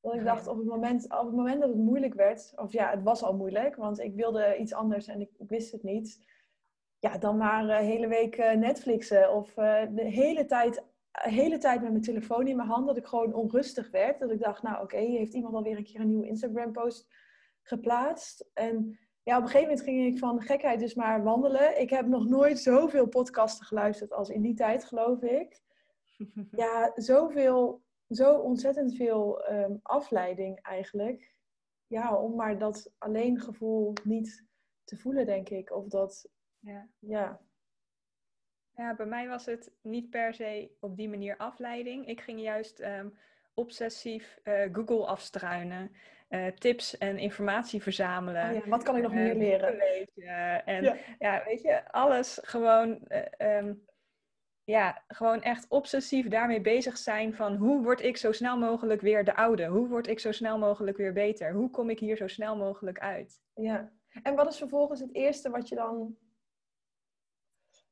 [0.00, 2.72] Dat ik Oh, dacht, op het, moment, op het moment dat het moeilijk werd, of
[2.72, 5.82] ja, het was al moeilijk, want ik wilde iets anders en ik, ik wist het
[5.82, 6.28] niet.
[6.98, 11.80] Ja, dan maar een hele week eh, Netflixen of eh, de hele tijd, hele tijd
[11.80, 14.18] met mijn telefoon in mijn hand, dat ik gewoon onrustig werd.
[14.20, 17.08] Dat ik dacht, nou oké, heeft iemand alweer een keer een nieuwe Instagram-post
[17.62, 18.50] geplaatst?
[18.54, 21.80] En ja, op een gegeven moment ging ik van gekheid dus maar wandelen.
[21.80, 25.60] Ik heb nog nooit zoveel podcasten geluisterd als in die tijd, geloof ik.
[26.50, 31.34] Ja, zoveel, zo ontzettend veel ehm, afleiding eigenlijk.
[31.86, 34.44] Ja, om maar dat alleen gevoel niet
[34.84, 35.70] te voelen, denk ik.
[35.72, 36.28] Of dat,
[36.58, 36.88] Ja.
[36.98, 37.40] ja.
[38.74, 42.06] Ja, bij mij was het niet per se op die manier afleiding.
[42.06, 43.08] Ik ging juist ehm,
[43.54, 45.92] obsessief eh, Google afstruinen,
[46.30, 48.48] eh, tips en informatie verzamelen.
[48.48, 49.80] Oh ja, wat kan ik nog eh, meer leren?
[50.64, 50.96] En Ja.
[51.18, 51.42] ja.
[51.44, 53.74] weet je, alles gewoon, eh, ehm,
[54.64, 59.24] ja, gewoon echt obsessief daarmee bezig zijn van hoe word ik zo snel mogelijk weer
[59.24, 59.66] de oude?
[59.66, 61.52] Hoe word ik zo snel mogelijk weer beter?
[61.52, 63.40] Hoe kom ik hier zo snel mogelijk uit?
[63.54, 63.92] Ja.
[64.22, 66.16] En wat is vervolgens het eerste wat je dan.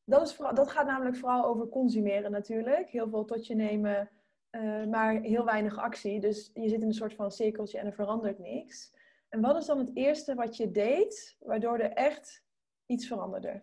[0.04, 2.88] Dat, is vooral, dat gaat namelijk vooral over consumeren natuurlijk.
[2.88, 4.10] Heel veel tot je nemen,
[4.50, 6.20] eh, maar heel weinig actie.
[6.20, 8.96] Dus je zit in een soort van cirkeltje en er verandert niks.
[9.28, 12.44] En wat is dan het eerste wat je deed, waardoor er echt
[12.86, 13.60] iets veranderde?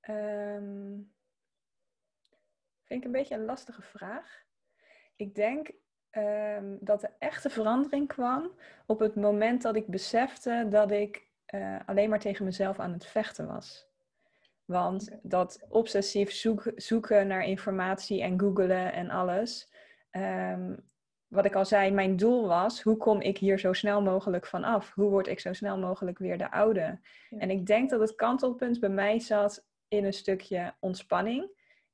[0.00, 0.98] Ehm,
[2.82, 4.44] vind ik een beetje een lastige vraag.
[5.16, 5.70] Ik denk
[6.10, 8.52] ehm, dat de echte verandering kwam
[8.86, 13.06] op het moment dat ik besefte dat ik eh, alleen maar tegen mezelf aan het
[13.06, 13.89] vechten was.
[14.70, 19.68] Want dat obsessief zoek- zoeken naar informatie en googelen en alles.
[20.10, 20.76] ehm,
[21.28, 24.64] wat ik al zei, mijn doel was, hoe kom ik hier zo snel mogelijk van
[24.64, 24.92] af?
[24.94, 26.80] Hoe word ik zo snel mogelijk weer de oude?
[27.28, 27.38] Ja.
[27.38, 31.40] En ik denk dat het kantelpunt bij mij zat in een stukje ontspanning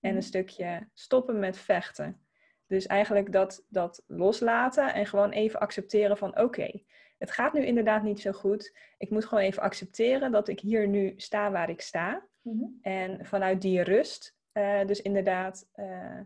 [0.00, 0.16] en Mhm.
[0.16, 2.26] een stukje stoppen met vechten.
[2.66, 6.82] Dus eigenlijk dat, dat loslaten en gewoon even accepteren van oké,
[7.18, 8.76] het gaat nu inderdaad niet zo goed.
[8.98, 12.26] Ik moet gewoon even accepteren dat ik hier nu sta waar ik sta.
[12.46, 12.64] Mhm.
[12.80, 16.20] En vanuit die rust, eh, dus inderdaad, eh,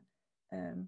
[0.46, 0.82] ehm,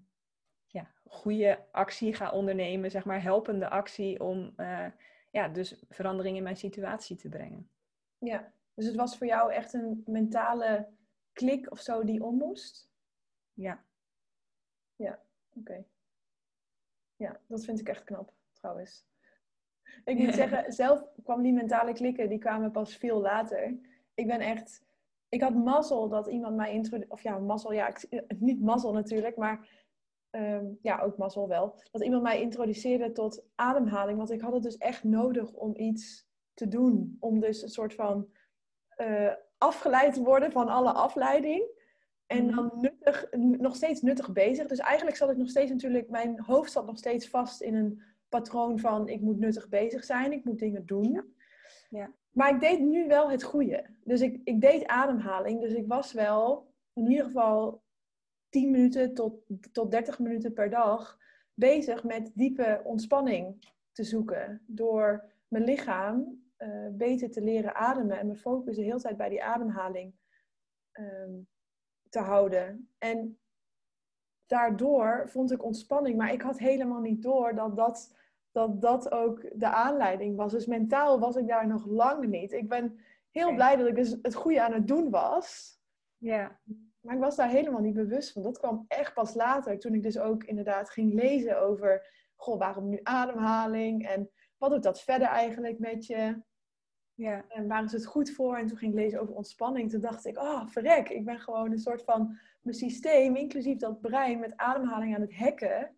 [0.67, 4.87] ja, goede actie ga ondernemen, zeg maar, helpende actie om eh,
[5.31, 7.69] ja, dus verandering in mijn situatie te brengen.
[8.17, 10.87] Ja, dus het was voor jou echt een mentale
[11.31, 12.89] klik of zo die om moest?
[13.53, 13.83] Ja,
[15.59, 15.85] Oké.
[17.15, 19.05] Ja, dat vind ik echt knap, trouwens.
[20.05, 23.77] Ik moet zeggen, zelf kwam die mentale klikken, die kwamen pas veel later.
[24.13, 24.83] Ik ben echt...
[25.33, 27.13] Ik had mazzel dat iemand mij introduceerde...
[27.13, 29.69] Of ja, mazzel, ja, ik, niet mazzel natuurlijk, maar...
[30.29, 31.75] ehm, ja, ook mazzel wel.
[31.91, 34.17] Dat iemand mij introduceerde tot ademhaling.
[34.17, 37.17] Want ik had het dus echt nodig om iets te doen.
[37.19, 38.27] Om dus een soort van...
[38.87, 41.67] eh, afgeleid te worden van alle afleiding.
[42.27, 42.55] En Mhm.
[42.55, 44.67] dan nuttig, nog steeds nuttig bezig.
[44.67, 48.01] Dus eigenlijk zat ik nog steeds natuurlijk, mijn hoofd zat nog steeds vast in een
[48.29, 51.33] patroon van ik moet nuttig bezig zijn, ik moet dingen doen.
[51.89, 52.13] Ja.
[52.33, 53.85] Maar ik deed nu wel het goede.
[54.03, 55.61] Dus ik, ik deed ademhaling.
[55.61, 57.83] Dus ik was wel in ieder geval
[58.49, 59.33] 10 minuten tot,
[59.71, 61.17] tot 30 minuten per dag
[61.53, 64.63] bezig met diepe ontspanning te zoeken.
[64.67, 69.29] Door mijn lichaam eh, beter te leren ademen en mijn focus de hele tijd bij
[69.29, 70.15] die ademhaling
[70.91, 71.31] ehm,
[72.09, 72.89] te houden.
[72.97, 73.39] En
[74.45, 78.15] daardoor vond ik ontspanning, maar ik had helemaal niet door dat dat,
[78.53, 80.51] dat, dat ook de aanleiding was.
[80.51, 82.51] Dus mentaal was ik daar nog lang niet.
[82.51, 82.99] Ik ben
[83.31, 85.77] heel blij dat ik dus het goede aan het doen was.
[86.17, 86.59] ja,
[87.01, 88.41] Maar ik was daar helemaal niet bewust van.
[88.41, 92.21] Dat kwam echt pas later, toen ik dus ook inderdaad ging lezen over...
[92.35, 94.07] Goh, waarom nu ademhaling?
[94.07, 96.41] En wat doet dat verder eigenlijk met je?
[97.15, 98.57] ja, En waar is het goed voor?
[98.57, 99.89] En toen ging ik lezen over ontspanning.
[99.89, 104.01] Toen dacht ik, oh verrek, ik ben gewoon een soort van mijn systeem, inclusief dat
[104.01, 105.95] brein, met ademhaling aan het hacken.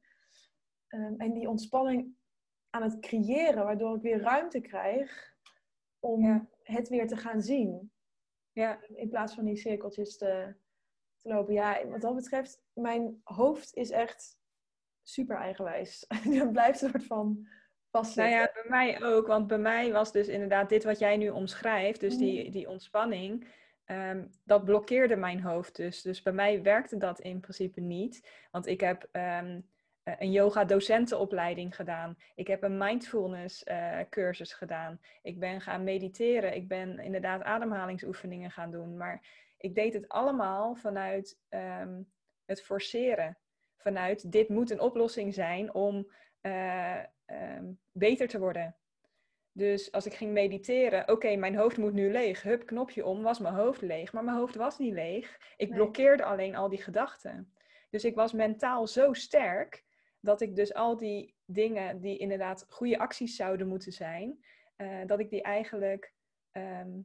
[0.87, 2.15] Ehm, en die ontspanning
[2.75, 5.33] aan het creëren, waardoor ik weer ruimte krijg
[5.99, 6.47] om Ja.
[6.63, 7.91] het weer te gaan zien.
[8.51, 10.55] ja, In plaats van die cirkeltjes te,
[11.17, 11.53] te lopen.
[11.53, 14.37] Ja, wat dat betreft, mijn hoofd is echt
[15.03, 16.05] super eigenwijs.
[16.41, 18.33] Het blijft een soort van Nou vastzitten.
[18.39, 19.27] ja, bij mij ook.
[19.27, 22.23] Want bij mij was dus inderdaad dit wat jij nu omschrijft, dus Mhm.
[22.23, 23.47] die, die ontspanning,
[23.85, 26.01] ehm, dat blokkeerde mijn hoofd dus.
[26.01, 28.29] Dus bij mij werkte dat in principe niet.
[28.51, 29.61] Want ik heb ehm,
[30.05, 32.17] een yoga-docentenopleiding gedaan.
[32.35, 34.99] Ik heb een mindfulness-cursus gedaan.
[35.21, 36.55] Ik ben gaan mediteren.
[36.55, 38.97] Ik ben inderdaad ademhalingsoefeningen gaan doen.
[38.97, 42.01] Maar ik deed het allemaal vanuit ehm,
[42.45, 43.37] het forceren.
[43.77, 48.75] Vanuit dit moet een oplossing zijn om ehm, beter te worden.
[49.51, 52.41] Dus als ik ging mediteren, oké, mijn hoofd moet nu leeg.
[52.41, 54.13] Hup, knopje om, was mijn hoofd leeg.
[54.13, 55.39] Maar mijn hoofd was niet leeg.
[55.57, 57.53] Ik blokkeerde alleen al die gedachten.
[57.89, 59.83] Dus ik was mentaal zo sterk
[60.25, 64.43] dat ik dus al die dingen die inderdaad goede acties zouden moeten zijn,
[64.77, 66.13] uh, dat ik die eigenlijk.
[66.51, 66.99] Ehm,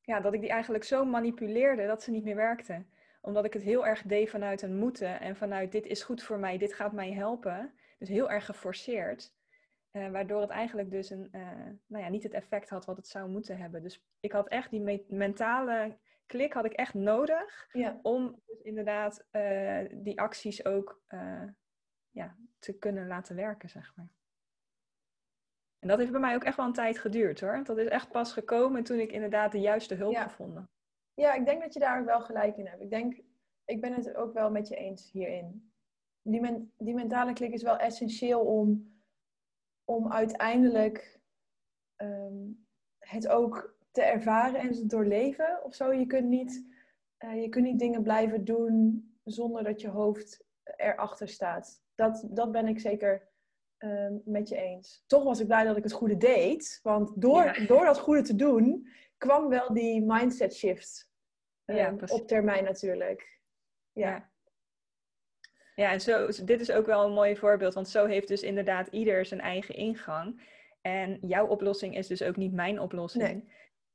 [0.00, 2.90] ja, dat ik die eigenlijk zo manipuleerde dat ze niet meer werkten.
[3.20, 6.38] Omdat ik het heel erg deed vanuit een moeten en vanuit dit is goed voor
[6.38, 7.72] mij, dit gaat mij helpen.
[7.98, 9.34] Dus heel erg geforceerd.
[9.92, 11.40] Uh, waardoor het eigenlijk dus een, uh,
[11.86, 13.82] nou ja, niet het effect had wat het zou moeten hebben.
[13.82, 17.98] Dus ik had echt die me mentale klik had ik echt nodig ja.
[18.02, 21.02] om dus inderdaad uh, die acties ook
[22.10, 24.12] ja, te kunnen laten werken, zeg maar.
[25.78, 27.64] En dat heeft bij mij ook echt wel een tijd geduurd hoor.
[27.64, 30.22] Dat is echt pas gekomen toen ik inderdaad de juiste hulp ja.
[30.22, 30.70] gevonden.
[31.14, 32.82] Ja, ik denk dat je daar ook wel gelijk in hebt.
[32.82, 33.20] Ik denk,
[33.64, 35.72] ik ben het ook wel met je eens hierin.
[36.22, 38.96] Die, men, die mentale klik is wel essentieel om
[39.90, 41.20] om uiteindelijk
[41.96, 42.50] ehm,
[42.98, 45.92] het ook te ervaren en te doorleven of zo.
[45.92, 46.66] Je kunt niet,
[47.24, 50.44] uh, je kunt niet dingen blijven doen zonder dat je hoofd
[50.76, 51.82] erachter staat.
[51.94, 53.28] Dat, dat ben ik zeker
[53.78, 55.04] ehm, met je eens.
[55.06, 56.80] Toch was ik blij dat ik het goede deed.
[56.82, 61.10] Want door, door dat goede te doen, kwam wel die mindset shift
[61.64, 63.40] ja, ehm, op termijn natuurlijk.
[63.92, 64.30] ja.
[65.74, 68.88] Ja, en zo, dit is ook wel een mooi voorbeeld, want zo heeft dus inderdaad
[68.88, 70.40] ieder zijn eigen ingang.
[70.80, 73.24] En jouw oplossing is dus ook niet mijn oplossing.
[73.24, 73.48] Nee.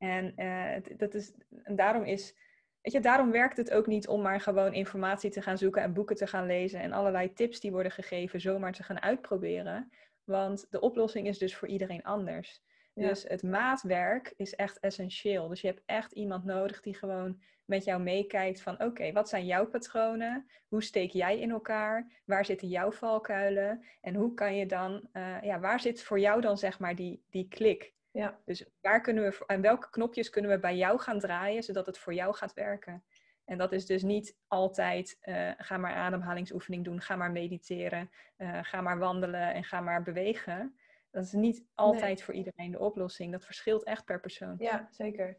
[0.03, 2.35] En, uh, dat is, en daarom is,
[2.81, 5.93] weet je, daarom werkt het ook niet om maar gewoon informatie te gaan zoeken en
[5.93, 9.91] boeken te gaan lezen en allerlei tips die worden gegeven zomaar te gaan uitproberen.
[10.23, 12.61] Want de oplossing is dus voor iedereen anders.
[12.93, 15.47] Dus het maatwerk is echt essentieel.
[15.47, 19.45] Dus je hebt echt iemand nodig die gewoon met jou meekijkt van oké, wat zijn
[19.45, 20.47] jouw patronen?
[20.67, 22.21] Hoe steek jij in elkaar?
[22.25, 23.83] Waar zitten jouw valkuilen?
[24.01, 27.23] En hoe kan je dan, uh, ja, waar zit voor jou dan zeg maar die,
[27.29, 27.93] die klik?
[28.13, 28.39] Ja.
[28.45, 31.97] Dus waar kunnen we, en welke knopjes kunnen we bij jou gaan draaien, zodat het
[31.97, 33.03] voor jou gaat werken?
[33.45, 38.59] En dat is dus niet altijd uh, ga maar ademhalingsoefening doen, ga maar mediteren, uh,
[38.61, 40.75] ga maar wandelen en ga maar bewegen.
[41.11, 43.31] Dat is niet altijd voor iedereen de oplossing.
[43.31, 44.55] Dat verschilt echt per persoon.
[44.57, 45.37] Ja, zeker.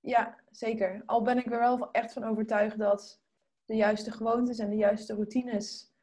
[0.00, 1.02] Ja, zeker.
[1.06, 3.22] Al ben ik er wel echt van overtuigd dat
[3.64, 5.94] de juiste gewoontes en de juiste routines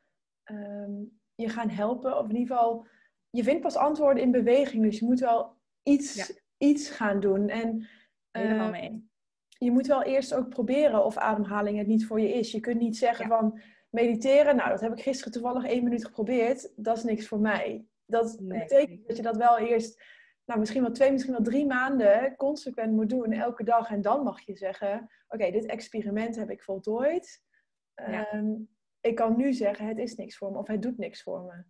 [0.44, 1.04] ehm,
[1.36, 2.18] je gaan helpen.
[2.18, 2.88] Of in ieder geval,
[3.36, 4.84] je vindt pas antwoorden in beweging.
[4.84, 7.50] Dus je moet wel iets, iets gaan doen.
[7.50, 7.88] En,
[8.32, 9.10] Helemaal ehm, mee.
[9.58, 12.52] Je moet wel eerst ook proberen of ademhaling het niet voor je is.
[12.52, 16.72] Je kunt niet zeggen van mediteren, nou dat heb ik gisteren toevallig één minuut geprobeerd.
[16.76, 17.86] Dat is niks voor mij.
[18.06, 20.04] Dat betekent dat je dat wel eerst
[20.46, 23.90] nou, misschien wel twee, misschien wel drie maanden consequent moet doen, elke dag.
[23.90, 27.44] En dan mag je zeggen, oké, dit experiment heb ik voltooid.
[27.94, 28.54] Ehm,
[29.02, 31.64] ik kan nu zeggen, het is niks voor me of het doet niks voor me.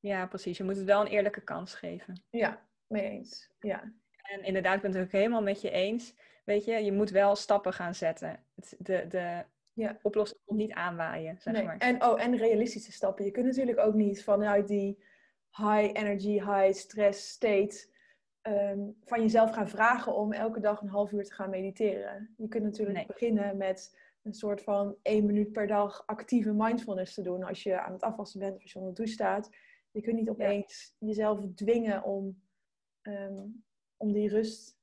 [0.00, 0.58] Ja, precies.
[0.58, 2.22] Je moet het wel een eerlijke kans geven.
[2.30, 3.50] Ja, mee eens.
[3.60, 3.92] Ja.
[4.22, 6.14] En inderdaad, ik ben het ook helemaal met je eens.
[6.44, 8.44] Weet je, je moet wel stappen gaan zetten.
[8.78, 9.98] De, de ja.
[10.02, 11.64] oplossing komt niet aanwaaien, zeg nee.
[11.64, 11.78] maar.
[11.78, 13.24] En, oh, en realistische stappen.
[13.24, 15.02] Je kunt natuurlijk ook niet vanuit die
[15.50, 17.88] high energy, high stress state
[18.48, 22.34] Ehm, van jezelf gaan vragen om elke dag een half uur te gaan mediteren.
[22.36, 27.22] Je kunt natuurlijk beginnen met een soort van één minuut per dag actieve mindfulness te
[27.22, 29.50] doen als je aan het afwassen bent of als je onder de douche staat.
[29.90, 32.42] Je kunt niet opeens jezelf dwingen om,
[33.02, 33.46] ehm,
[33.96, 34.78] om die rust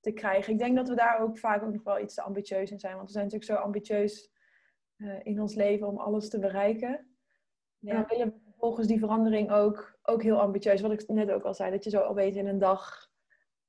[0.00, 0.52] te krijgen.
[0.52, 2.94] Ik denk dat we daar ook vaak ook nog wel iets te ambitieus in zijn.
[2.94, 4.32] Want we zijn natuurlijk zo ambitieus
[4.96, 7.16] uh, in ons leven om alles te bereiken.
[7.78, 7.90] Ja.
[7.90, 10.80] En dan willen we volgens die verandering ook, ook heel ambitieus.
[10.80, 13.10] Wat ik net ook al zei, dat je zo opeens in een dag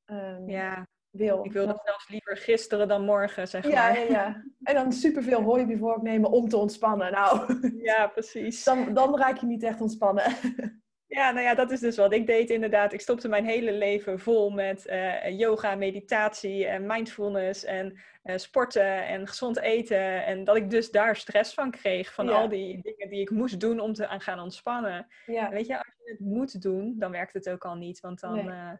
[0.05, 0.87] um, ja.
[1.15, 1.45] Wil.
[1.45, 3.99] Ik wil dat zelfs liever gisteren dan morgen, zeg ja, maar.
[3.99, 4.43] Ja, ja.
[4.63, 7.11] En dan superveel hooi before nemen om te ontspannen.
[7.11, 8.63] Nou, ja, precies.
[8.63, 10.23] Dan, dan raak je niet echt ontspannen.
[11.07, 12.93] Ja, nou ja, dat is dus wat ik deed inderdaad.
[12.93, 19.07] Ik stopte mijn hele leven vol met uh, yoga, meditatie en mindfulness en uh, sporten
[19.07, 20.25] en gezond eten.
[20.25, 23.59] En dat ik dus daar stress van kreeg, van al die dingen die ik moest
[23.59, 25.07] doen om te gaan ontspannen.
[25.25, 25.49] Ja.
[25.49, 27.99] weet je, als je het moet doen, dan werkt het ook al niet.
[27.99, 28.45] Want dan, nee.
[28.45, 28.71] uh,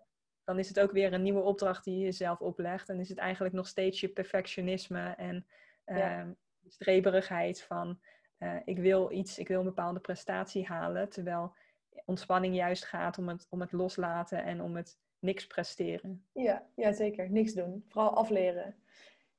[0.45, 2.89] dan is het ook weer een nieuwe opdracht die je jezelf oplegt.
[2.89, 5.45] En is het eigenlijk nog steeds je perfectionisme en
[5.86, 6.36] ja.
[6.67, 7.99] streberigheid van...
[8.65, 11.53] ik wil iets, ik wil een bepaalde prestatie halen, terwijl
[12.05, 16.25] ontspanning juist gaat om het, om het loslaten en om het niks presteren.
[16.31, 17.31] Ja, ja zeker.
[17.31, 17.86] Niks doen.
[17.88, 18.75] Vooral afleren.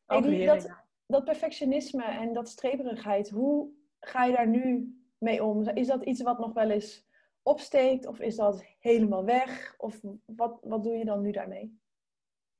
[0.06, 0.70] afleren dat,
[1.06, 5.68] dat perfectionisme en dat streberigheid, hoe ga je daar nu mee om?
[5.68, 7.05] Is dat iets wat nog wel eens
[7.46, 9.74] opsteekt of is dat helemaal weg?
[9.78, 11.80] Of wat, wat doe je dan nu daarmee?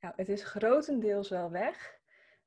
[0.01, 1.99] Nou, het is grotendeels wel weg.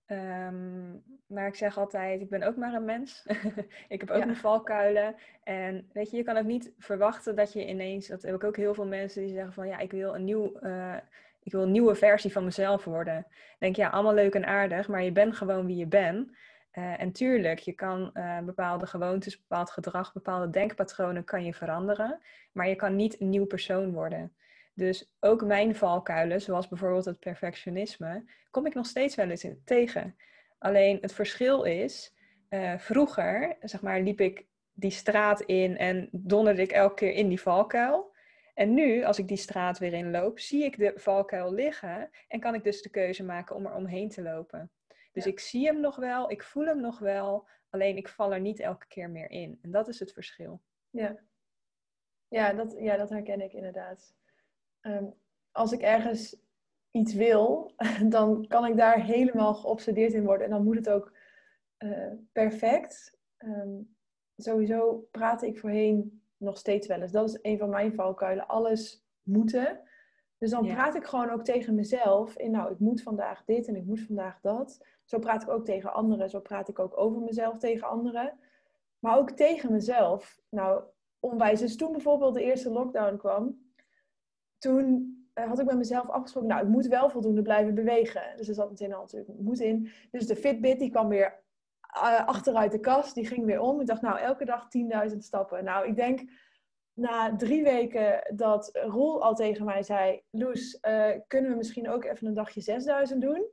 [0.06, 0.91] Ehm,
[1.25, 3.25] maar ik zeg altijd, ik ben ook maar een mens.
[3.88, 5.15] ik heb ook mijn valkuilen.
[5.43, 8.58] En weet je, je kan ook niet verwachten dat je ineens, dat heb ik ook
[8.58, 10.97] heel veel mensen die zeggen van ja, ik wil een nieuw, uh,
[11.43, 13.28] ik wil een nieuwe versie van mezelf worden.
[13.60, 16.32] denk ja, allemaal leuk en aardig, maar je bent gewoon wie je bent.
[16.73, 22.21] Uh, en tuurlijk, je kan uh, bepaalde gewoontes, bepaald gedrag, bepaalde denkpatronen kan je veranderen,
[22.51, 24.34] maar je kan niet een nieuw persoon worden.
[24.73, 30.15] Dus ook mijn valkuilen, zoals bijvoorbeeld het perfectionisme, kom ik nog steeds wel eens tegen.
[30.58, 32.15] Alleen het verschil is,
[32.49, 37.27] uh, vroeger, zeg maar, liep ik die straat in en donderde ik elke keer in
[37.27, 38.15] die valkuil.
[38.53, 42.55] En nu, als ik die straat weer inloop, zie ik de valkuil liggen en kan
[42.55, 44.71] ik dus de keuze maken om er omheen te lopen.
[45.23, 48.39] Dus ik zie hem nog wel, ik voel hem nog wel, alleen ik val er
[48.39, 49.60] niet elke keer meer in.
[49.62, 50.62] En dat is het verschil.
[50.89, 51.19] Ja,
[52.27, 54.15] ja, dat, ja dat herken ik inderdaad.
[54.79, 55.05] Ehm,
[55.51, 56.38] als ik ergens
[56.91, 57.73] iets wil,
[58.10, 60.45] dan kan ik daar helemaal geobsedeerd in worden.
[60.45, 61.13] En dan moet het ook
[61.77, 63.17] uh, perfect.
[63.38, 63.95] Um,
[64.36, 67.12] sowieso praatte ik voorheen nog steeds wel eens.
[67.12, 68.47] Dat is een van mijn valkuilen.
[68.47, 69.88] Alles moeten.
[70.39, 73.75] Dus dan praat ik gewoon ook tegen mezelf in, nou, ik moet vandaag dit en
[73.75, 74.86] ik moet vandaag dat.
[75.04, 76.30] Zo praat ik ook tegen anderen.
[76.30, 78.39] Zo praat ik ook over mezelf tegen anderen.
[78.99, 80.39] Maar ook tegen mezelf.
[80.49, 80.84] Nou,
[81.19, 81.60] onwijs.
[81.60, 83.71] Dus toen bijvoorbeeld de eerste lockdown kwam,
[84.58, 88.23] toen eh, had ik met mezelf afgesproken, nou, ik moet wel voldoende blijven bewegen.
[88.36, 89.89] Dus er zat meteen al natuurlijk moet in.
[90.12, 91.39] Dus de Fitbit, die kwam weer
[91.95, 93.82] uh, achteruit de kast, die ging weer om.
[93.82, 94.67] Ik dacht, nou, elke dag
[95.12, 95.63] 10.000 stappen.
[95.63, 96.21] Nou, ik denk
[96.99, 102.03] na drie weken dat Roel al tegen mij zei, Loes, uh, kunnen we misschien ook
[102.03, 103.47] even een dagje 6000 doen?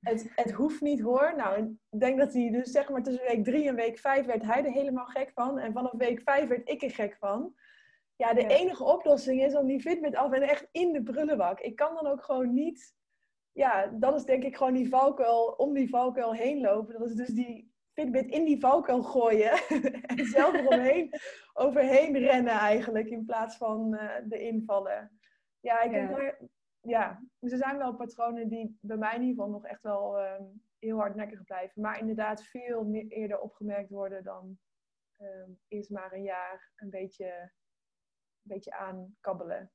[0.00, 1.34] Het, het hoeft niet hoor.
[1.36, 4.42] Nou, ik denk dat hij dus zeg maar tussen week drie en week vijf werd
[4.42, 5.58] hij er helemaal gek van.
[5.58, 7.54] En vanaf week vijf werd ik er gek van.
[8.16, 11.60] Ja, de enige oplossing is om die Fitbit af en echt in de prullenbak.
[11.60, 12.94] Ik kan dan ook gewoon niet...
[13.52, 16.98] Ja, dat is denk ik gewoon die valkuil, om die valkuil heen lopen.
[16.98, 19.52] Dat is dus die Fitbit in die valkuil gooien.
[20.16, 21.10] en zelf eromheen,
[21.52, 25.18] overheen rennen eigenlijk, in plaats van uh, de invallen.
[25.60, 26.06] Ja, ik ja.
[26.06, 26.40] Daar,
[26.80, 30.20] ja, dus er zijn wel patronen die bij mij in ieder geval nog echt wel
[30.20, 31.82] um, heel hardnekkig blijven.
[31.82, 34.58] Maar inderdaad veel meer eerder opgemerkt worden dan
[35.18, 37.52] um, eerst maar een jaar een beetje
[38.42, 39.72] beetje aankabbelen.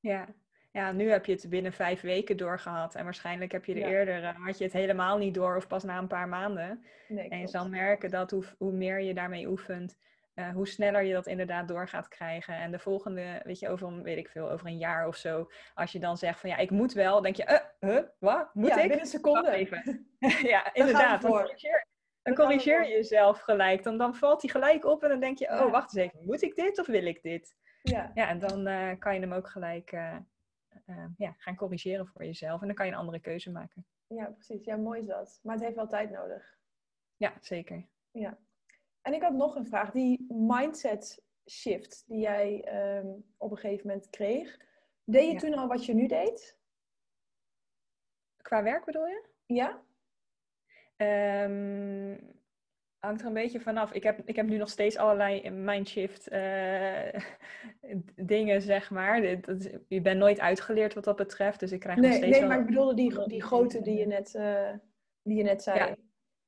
[0.00, 0.34] Ja.
[0.70, 2.94] Ja, nu heb je het binnen vijf weken doorgehad.
[2.94, 5.84] En waarschijnlijk heb je er eerder, uh, had je het helemaal niet door of pas
[5.84, 6.84] na een paar maanden.
[7.08, 9.98] Nee, en je zal merken dat hoe, hoe meer je daarmee oefent,
[10.34, 12.54] uh, hoe sneller je dat inderdaad door gaat krijgen.
[12.54, 15.92] En de volgende, weet je, over weet ik veel, over een jaar of zo, als
[15.92, 18.54] je dan zegt van ja, ik moet wel, denk je, uh, huh, wat?
[18.54, 18.80] Moet ja, ik?
[18.80, 19.50] binnen een seconde.
[19.50, 20.06] Even.
[20.52, 21.22] ja, inderdaad.
[21.22, 21.86] Dan corrigeer,
[22.22, 23.82] dan corrigeer je jezelf gelijk.
[23.82, 26.42] Dan, dan valt hij gelijk op en dan denk je, oh, wacht eens even, moet
[26.42, 27.56] ik dit of wil ik dit?
[27.82, 29.92] Ja, ja en dan uh, kan je hem ook gelijk
[30.90, 32.60] uh, uh, ja, gaan corrigeren voor jezelf.
[32.60, 33.86] En dan kan je een andere keuze maken.
[34.06, 34.64] Ja, precies.
[34.64, 35.40] Ja, mooi is dat.
[35.42, 36.58] Maar het heeft wel tijd nodig.
[37.16, 37.88] Ja, zeker.
[38.10, 38.38] Ja.
[39.02, 39.90] En ik had nog een vraag.
[39.90, 44.60] Die mindset shift die jij um, op een gegeven moment kreeg.
[45.04, 45.38] Deed je ja.
[45.38, 46.58] toen al wat je nu deed?
[48.42, 49.28] Qua werk bedoel je?
[49.46, 49.82] Ja.
[51.44, 52.37] Um,
[52.98, 53.92] hangt er een beetje vanaf.
[53.92, 57.20] Ik heb, ik heb nu nog steeds allerlei mindshift uh,
[58.34, 59.40] dingen, zeg maar.
[59.40, 62.40] Dat, je bent nooit uitgeleerd wat dat betreft, dus ik krijg nee, nog steeds Nee,
[62.40, 62.48] wel...
[62.48, 64.70] maar ik bedoelde die, die grote die je net, uh,
[65.22, 65.78] die je net zei.
[65.78, 65.96] Ja.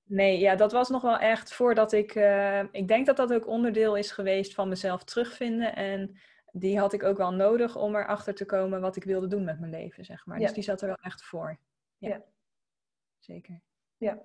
[0.04, 2.14] Nee, ja, dat was nog wel echt voordat ik...
[2.14, 5.76] Uh, ik denk dat dat ook onderdeel is geweest van mezelf terugvinden.
[5.76, 6.18] En
[6.52, 9.60] die had ik ook wel nodig om erachter te komen wat ik wilde doen met
[9.60, 10.38] mijn leven, zeg maar.
[10.38, 10.44] Ja.
[10.44, 11.58] Dus die zat er wel echt voor.
[11.98, 12.22] Ja, ja.
[13.18, 13.60] zeker.
[13.96, 14.22] Ja,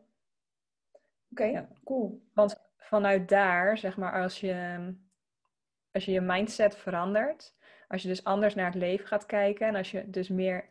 [1.42, 1.68] okay, ja.
[1.84, 2.22] cool.
[2.34, 4.78] Want vanuit daar, zeg maar, als je,
[5.92, 7.56] als je je mindset verandert,
[7.88, 10.70] als je dus anders naar het leven gaat kijken en als je dus meer,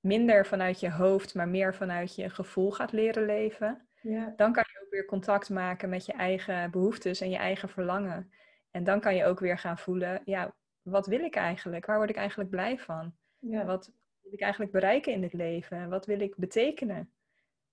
[0.00, 4.32] minder vanuit je hoofd, maar meer vanuit je gevoel gaat leren leven, ja.
[4.36, 8.32] dan kan je ook weer contact maken met je eigen behoeftes en je eigen verlangen.
[8.70, 11.86] En dan kan je ook weer gaan voelen, ja, wat wil ik eigenlijk?
[11.86, 13.14] Waar word ik eigenlijk blij van?
[13.38, 13.64] Ja.
[13.64, 15.88] Wat wil ik eigenlijk bereiken in het leven?
[15.88, 17.12] Wat wil ik betekenen?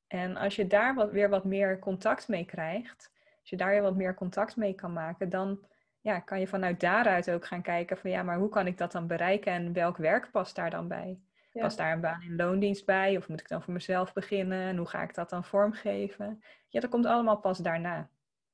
[0.10, 3.82] En als je daar wat, weer wat meer contact mee krijgt, als je daar weer
[3.82, 5.60] wat meer contact mee kan maken, dan
[6.02, 8.92] ja, kan je vanuit daaruit ook gaan kijken van ja, maar hoe kan ik dat
[8.92, 11.20] dan bereiken en welk werk past daar dan bij?
[11.52, 11.62] Ja.
[11.62, 14.78] Past daar een baan in loondienst bij of moet ik dan voor mezelf beginnen en
[14.78, 16.44] hoe ga ik dat dan vormgeven?
[16.68, 18.10] Ja, dat komt allemaal pas daarna.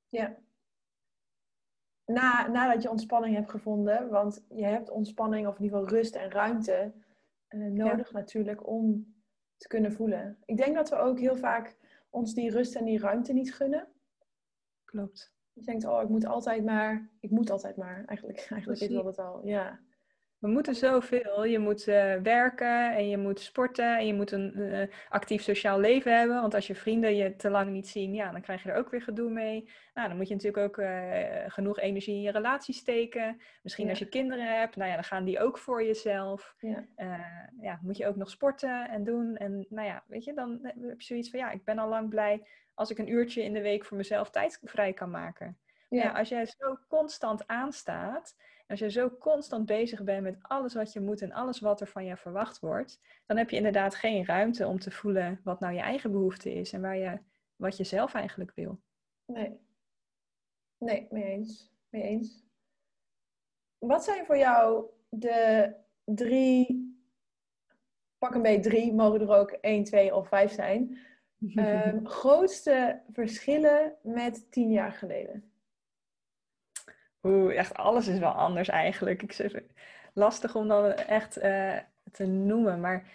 [0.10, 0.36] Ja.
[2.06, 6.16] Na, nadat je ontspanning hebt gevonden, want je hebt ontspanning of in ieder geval rust
[6.16, 6.94] en ruimte
[7.50, 8.18] uh, nodig ja.
[8.18, 9.15] natuurlijk om
[9.58, 10.38] te kunnen voelen.
[10.46, 11.76] Ik denk dat we ook heel vaak
[12.10, 13.88] ons die rust en die ruimte niet gunnen.
[14.86, 15.34] Klopt.
[15.54, 18.06] Je denkt, oh, ik moet altijd maar, ik moet altijd maar.
[18.06, 19.80] Eigenlijk, eigenlijk is dat het al, ja.
[20.46, 21.46] We moeten zoveel.
[21.46, 25.80] Je moet uh, werken en je moet sporten en je moet een uh, actief sociaal
[25.80, 26.42] leven hebben.
[26.42, 28.90] Want als je vrienden je te lang niet zien, ja, dan krijg je er ook
[28.90, 29.70] weer gedoe mee.
[29.94, 30.90] Nou, dan moet je natuurlijk ook uh,
[31.48, 33.42] genoeg energie in je relatie steken.
[33.62, 33.90] Misschien ja.
[33.90, 36.56] als je kinderen hebt, nou ja, dan gaan die ook voor jezelf.
[36.60, 36.86] Ja.
[37.62, 39.36] ja, moet je ook nog sporten en doen.
[39.36, 42.10] En nou ja, weet je, dan heb je zoiets van, ja, ik ben al lang
[42.10, 45.58] blij als ik een uurtje in de week voor mezelf tijd vrij kan maken.
[45.90, 46.04] Ja.
[46.04, 48.36] ja als jij zo constant aanstaat
[48.68, 51.88] als je zo constant bezig bent met alles wat je moet en alles wat er
[51.88, 55.74] van je verwacht wordt, dan heb je inderdaad geen ruimte om te voelen wat nou
[55.74, 57.20] je eigen behoefte is en waar je,
[57.56, 58.80] wat je zelf eigenlijk wil.
[59.26, 59.60] Nee.
[60.78, 61.72] Nee, mee eens.
[61.90, 62.44] Mee eens.
[63.78, 66.94] Wat zijn voor jou de drie,
[68.18, 70.98] pak een beetje drie, mogen er ook één, twee of vijf zijn,
[71.56, 75.55] um, grootste verschillen met tien jaar geleden?
[77.26, 79.24] Oeh, echt alles is wel anders eigenlijk.
[79.24, 79.52] Ik zeg,
[80.14, 81.78] lastig om dan echt uh,
[82.12, 82.80] te noemen.
[82.80, 83.12] Maar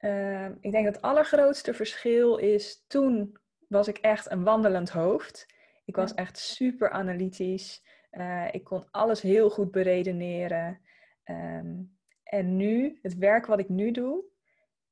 [0.00, 2.84] uh, ik denk dat het allergrootste verschil is...
[2.86, 3.36] Toen
[3.68, 5.46] was ik echt een wandelend hoofd.
[5.84, 7.82] Ik was echt super analytisch.
[8.12, 10.80] Uh, ik kon alles heel goed beredeneren.
[11.24, 14.24] Um, en nu, het werk wat ik nu doe,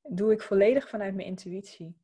[0.03, 1.97] doe ik volledig vanuit mijn intuïtie.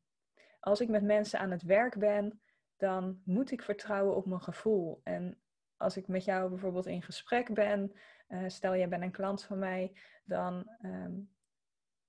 [0.59, 2.41] Als ik met mensen aan het werk ben,
[2.77, 5.01] dan moet ik vertrouwen op mijn gevoel.
[5.03, 5.37] En
[5.77, 7.93] als ik met jou bijvoorbeeld in gesprek ben,
[8.29, 9.91] uh, stel jij bent een klant van mij,
[10.23, 11.29] dan um,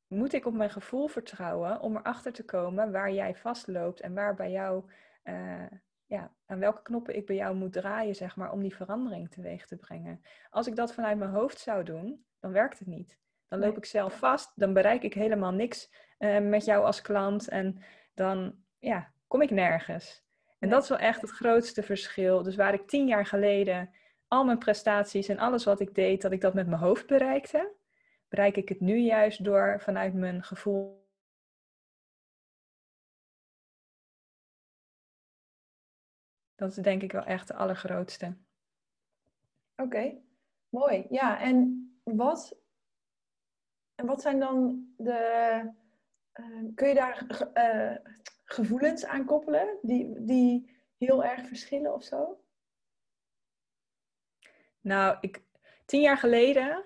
[0.07, 4.35] moet ik op mijn gevoel vertrouwen om erachter te komen waar jij vastloopt en waar
[4.35, 4.85] bij jou,
[5.25, 5.67] uh,
[6.07, 9.67] ja, aan welke knoppen ik bij jou moet draaien, zeg maar, om die verandering teweeg
[9.67, 10.23] te brengen.
[10.51, 13.19] Als ik dat vanuit mijn hoofd zou doen, dan werkt het niet.
[13.49, 17.49] Dan loop ik zelf vast, dan bereik ik helemaal niks uh, met jou als klant
[17.49, 17.83] en
[18.15, 20.27] dan ja, kom ik nergens.
[20.59, 22.43] En dat is wel echt het grootste verschil.
[22.43, 23.91] Dus waar ik tien jaar geleden
[24.29, 27.73] al mijn prestaties en alles wat ik deed, dat ik dat met mijn hoofd bereikte,
[28.29, 31.07] bereik ik het nu juist door vanuit mijn gevoel.
[36.55, 38.37] Dat is denk ik wel echt de allergrootste.
[39.77, 40.21] Oké,
[40.69, 41.07] mooi.
[41.11, 42.59] Ja, en wat,
[43.95, 45.73] en wat zijn dan de.
[46.35, 48.13] Uh, kun je daar uh,
[48.51, 52.41] gevoelens aan koppelen die, die heel erg verschillen of zo?
[54.81, 55.43] Nou, ik,
[55.85, 56.85] tien jaar geleden,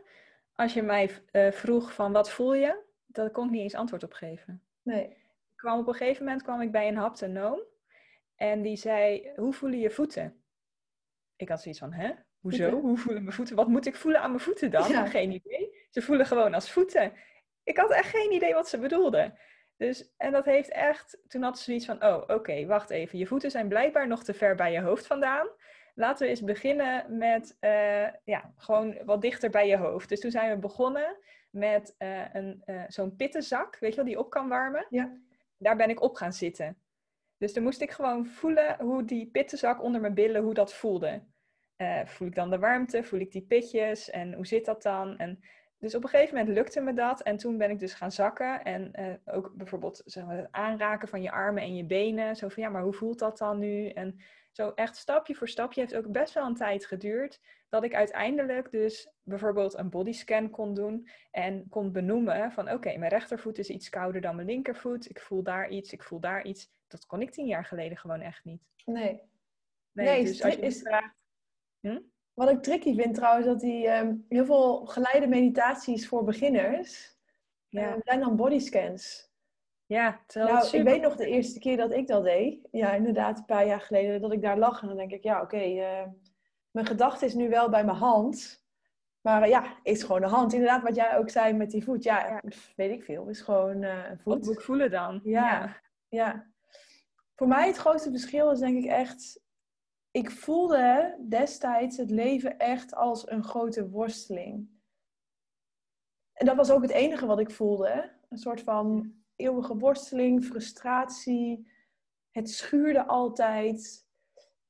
[0.54, 4.02] als je mij uh, vroeg van wat voel je, daar kon ik niet eens antwoord
[4.02, 4.62] op geven.
[4.82, 5.08] Nee.
[5.50, 7.60] Ik kwam op een gegeven moment kwam ik bij een haptonoom
[8.36, 10.42] en die zei, hoe voelen je voeten?
[11.36, 12.12] Ik had zoiets van, hè?
[12.40, 12.80] Hoezo?
[12.80, 13.56] Hoe voelen mijn voeten?
[13.56, 14.88] Wat moet ik voelen aan mijn voeten dan?
[14.88, 15.06] Ja.
[15.06, 15.86] Geen idee.
[15.90, 17.12] Ze voelen gewoon als voeten.
[17.62, 19.38] Ik had echt geen idee wat ze bedoelden.
[19.82, 23.18] Dus, en dat heeft echt, toen had ze zoiets van, oh oké, wacht even.
[23.18, 25.48] Je voeten zijn blijkbaar nog te ver bij je hoofd vandaan.
[25.94, 30.08] Laten we eens beginnen met, uh, ja, gewoon wat dichter bij je hoofd.
[30.08, 31.16] Dus toen zijn we begonnen
[31.50, 34.86] met uh, een, uh, zo'n pittenzak, weet je wel, die op kan warmen.
[34.88, 35.16] Ja.
[35.58, 36.78] Daar ben ik op gaan zitten.
[37.38, 41.22] Dus dan moest ik gewoon voelen hoe die pittenzak onder mijn billen, hoe dat voelde.
[42.04, 45.18] voel ik dan de warmte, voel ik die pitjes en hoe zit dat dan?
[45.18, 45.42] En
[45.82, 47.22] dus op een gegeven moment lukte me dat.
[47.22, 48.64] En toen ben ik dus gaan zakken.
[48.64, 52.36] En uh, ook bijvoorbeeld zeg maar, het aanraken van je armen en je benen.
[52.36, 53.88] Zo van ja, maar hoe voelt dat dan nu?
[53.88, 54.18] En
[54.52, 57.40] zo echt stapje voor stapje heeft ook best wel een tijd geduurd.
[57.68, 61.08] Dat ik uiteindelijk dus bijvoorbeeld een bodyscan kon doen.
[61.30, 65.10] En kon benoemen van oké, okay, mijn rechtervoet is iets kouder dan mijn linkervoet.
[65.10, 66.70] Ik voel daar iets, ik voel daar iets.
[66.86, 68.62] Dat kon ik tien jaar geleden gewoon echt niet.
[68.84, 69.20] Nee.
[69.92, 70.80] Nee, nee dus als je is...
[70.80, 71.14] vraagt...
[71.80, 71.98] Hm?
[72.34, 77.16] Wat ik tricky vind trouwens, dat die um, heel veel geleide meditaties voor beginners
[77.68, 77.92] ja.
[77.92, 79.30] um, zijn dan bodyscans.
[79.86, 80.78] Ja, nou, super...
[80.78, 82.68] ik weet nog de eerste keer dat ik dat deed.
[82.70, 84.82] Ja, inderdaad, een paar jaar geleden dat ik daar lag.
[84.82, 86.08] En dan denk ik, ja, oké, okay, uh,
[86.70, 88.64] mijn gedachte is nu wel bij mijn hand.
[89.20, 90.52] Maar uh, ja, is gewoon de hand.
[90.52, 92.02] Inderdaad, wat jij ook zei met die voet.
[92.02, 92.42] Ja, ja.
[92.76, 93.28] weet ik veel.
[93.28, 94.34] Is gewoon uh, een voet.
[94.34, 95.20] Wat moet ik voelen dan?
[95.24, 96.46] Ja, ja, ja.
[97.34, 99.40] Voor mij het grootste verschil is denk ik echt
[100.12, 104.68] ik voelde destijds het leven echt als een grote worsteling.
[106.32, 108.12] En dat was ook het enige wat ik voelde.
[108.28, 111.70] Een soort van eeuwige worsteling, frustratie.
[112.30, 114.06] Het schuurde altijd.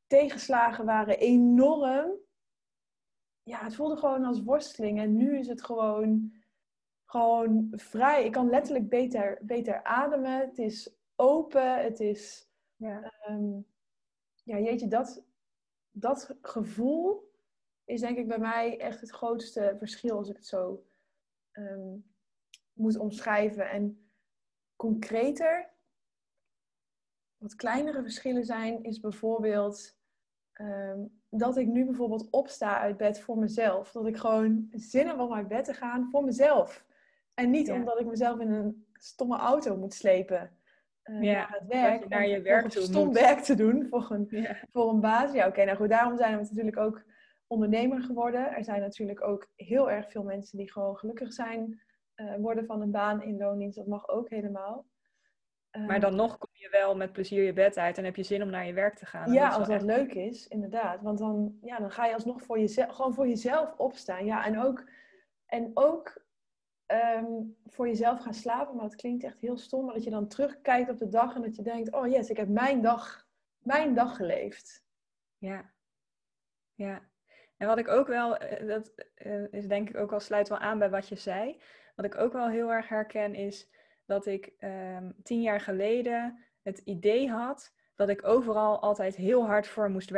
[0.07, 2.11] Tegenslagen waren enorm.
[3.43, 5.01] Ja, het voelde gewoon als worsteling.
[5.01, 6.35] En nu is het gewoon,
[7.05, 8.25] gewoon vrij.
[8.25, 10.39] Ik kan letterlijk beter, beter ademen.
[10.39, 11.83] Het is open.
[11.83, 12.51] Het is.
[12.77, 13.67] Ja, um,
[14.45, 15.25] ja jeetje, dat,
[15.93, 17.31] dat gevoel
[17.85, 20.87] is denk ik bij mij echt het grootste verschil als ik het zo
[21.53, 22.05] um,
[22.73, 23.71] moet omschrijven.
[23.71, 24.11] En
[24.77, 25.71] concreter,
[27.37, 29.97] wat kleinere verschillen zijn, is bijvoorbeeld
[30.53, 33.93] ehm, dat ik nu bijvoorbeeld opsta uit bed voor mezelf.
[33.93, 36.85] Dat ik gewoon zin heb om uit bed te gaan voor mezelf.
[37.35, 40.57] En niet omdat ik mezelf in een stomme auto moet slepen.
[41.05, 42.09] Uh, ja, naar het werk.
[42.09, 45.33] naar je werk toe stom werk te doen voor een, voor een baas.
[45.33, 47.03] Ja, oké, nou goed, daarom zijn we natuurlijk ook
[47.47, 48.53] ondernemer geworden.
[48.53, 51.83] Er zijn natuurlijk ook heel erg veel mensen die gewoon gelukkig zijn
[52.17, 53.77] uh, worden van een baan in loondienst.
[53.77, 54.87] Dat mag ook helemaal.
[55.87, 58.43] Maar dan nog kom je wel met plezier je bed uit en heb je zin
[58.43, 59.33] om naar je werk te gaan.
[59.33, 61.03] Ja, als dat leuk is, inderdaad.
[61.03, 64.25] Want dan, ja, dan ga je alsnog voor jezelf, gewoon voor jezelf opstaan.
[64.25, 64.85] Ja, en ook,
[65.47, 66.23] en ook
[66.93, 68.77] ehm, voor jezelf gaan slapen.
[68.77, 69.85] Maar het klinkt echt heel stom.
[69.85, 72.37] Maar dat je dan terugkijkt op de dag en dat je denkt: oh yes, ik
[72.37, 73.27] heb mijn dag,
[73.59, 74.85] mijn dag geleefd.
[75.39, 75.73] Ja,
[76.75, 77.11] ja.
[77.57, 80.59] En wat ik ook wel, eh, dat eh, is denk ik ook wel sluit wel
[80.59, 81.61] aan bij wat je zei.
[81.95, 83.71] Wat ik ook wel heel erg herken is
[84.07, 89.67] dat ik um, tien jaar geleden het idee had dat ik overal altijd heel hard
[89.67, 90.11] voor moest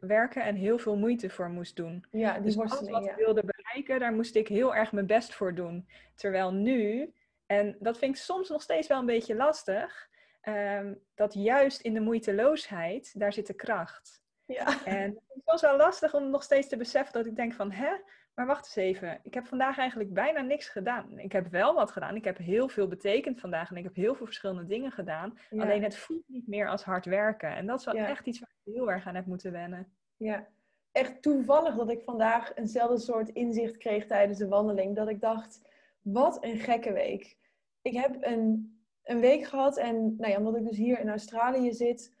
[0.00, 2.04] werken en heel veel moeite voor moest doen.
[2.10, 5.34] Ja, die dus alles wat ik wilde bereiken, daar moest ik heel erg mijn best
[5.34, 5.88] voor doen.
[6.14, 7.12] Terwijl nu,
[7.46, 10.08] en dat vind ik soms nog steeds wel een beetje lastig,
[10.42, 14.22] um, dat juist in de moeiteloosheid, daar zit de kracht.
[14.46, 14.84] Ja.
[14.84, 17.92] En het is wel lastig om nog steeds te beseffen dat ik denk van, hè,
[18.40, 19.20] maar wacht eens even.
[19.22, 21.18] Ik heb vandaag eigenlijk bijna niks gedaan.
[21.18, 22.16] Ik heb wel wat gedaan.
[22.16, 25.38] Ik heb heel veel betekend vandaag en ik heb heel veel verschillende dingen gedaan.
[25.50, 27.54] Alleen het voelt niet meer als hard werken.
[27.56, 29.92] En dat is wel echt iets waar ik heel erg aan heb moeten wennen.
[30.16, 30.46] Ja,
[30.92, 34.96] echt toevallig dat ik vandaag eenzelfde soort inzicht kreeg tijdens de wandeling.
[34.96, 35.60] Dat ik dacht,
[36.00, 37.36] wat een gekke week.
[37.82, 41.72] Ik heb een, een week gehad en nou ja, omdat ik dus hier in Australië
[41.72, 42.14] zit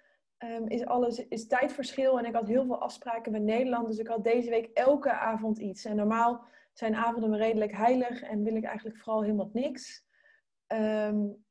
[0.44, 2.18] um, is alles is tijdverschil.
[2.18, 3.86] En ik had heel veel afspraken met Nederland.
[3.86, 5.84] Dus ik had deze week elke avond iets.
[5.84, 10.04] En normaal zijn avonden me redelijk heilig en wil ik eigenlijk vooral helemaal niks.
[10.66, 11.44] Um,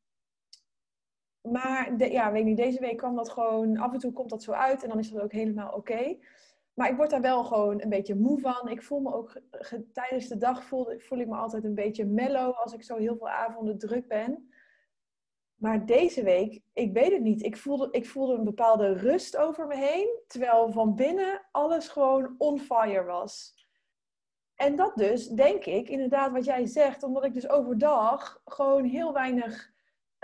[1.41, 4.43] maar de, ja, weet niet, deze week kwam dat gewoon, af en toe komt dat
[4.43, 6.17] zo uit en dan is dat ook helemaal oké.
[6.73, 8.69] Maar ik word daar wel gewoon een beetje moe van.
[8.69, 9.41] Ik voel me ook
[9.93, 13.17] tijdens de dag voel, voel ik me altijd een beetje mellow als ik zo heel
[13.17, 14.48] veel avonden druk ben.
[15.59, 17.43] Maar deze week, ik weet het niet.
[17.43, 20.19] Ik voelde, ik voelde een bepaalde rust over me heen.
[20.27, 23.57] Terwijl van binnen alles gewoon on fire was.
[24.55, 27.03] En dat dus, denk ik, inderdaad wat jij zegt.
[27.03, 29.71] Omdat ik dus overdag gewoon heel weinig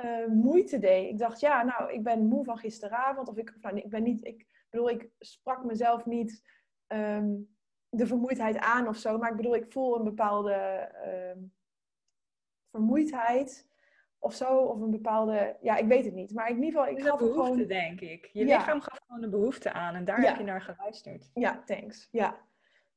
[0.03, 1.09] uh, moeite deed.
[1.09, 3.27] Ik dacht, ja, nou, ik ben moe van gisteravond.
[3.27, 6.43] Of ik, nou, ik ben niet, ik bedoel, ik sprak mezelf niet
[6.87, 7.55] um,
[7.89, 9.17] de vermoeidheid aan of zo.
[9.17, 11.43] Maar ik bedoel, ik voel een bepaalde uh,
[12.71, 13.73] vermoeidheid
[14.25, 16.33] of zo, of een bepaalde, ja, ik weet het niet.
[16.33, 17.67] Maar in ieder geval, ik gaf behoefte, gewoon...
[17.67, 18.29] denk ik.
[18.33, 21.29] Je lichaam gaf gewoon een behoefte aan en daar heb je naar geluisterd.
[21.33, 22.07] Ja, thanks.
[22.11, 22.37] Ja.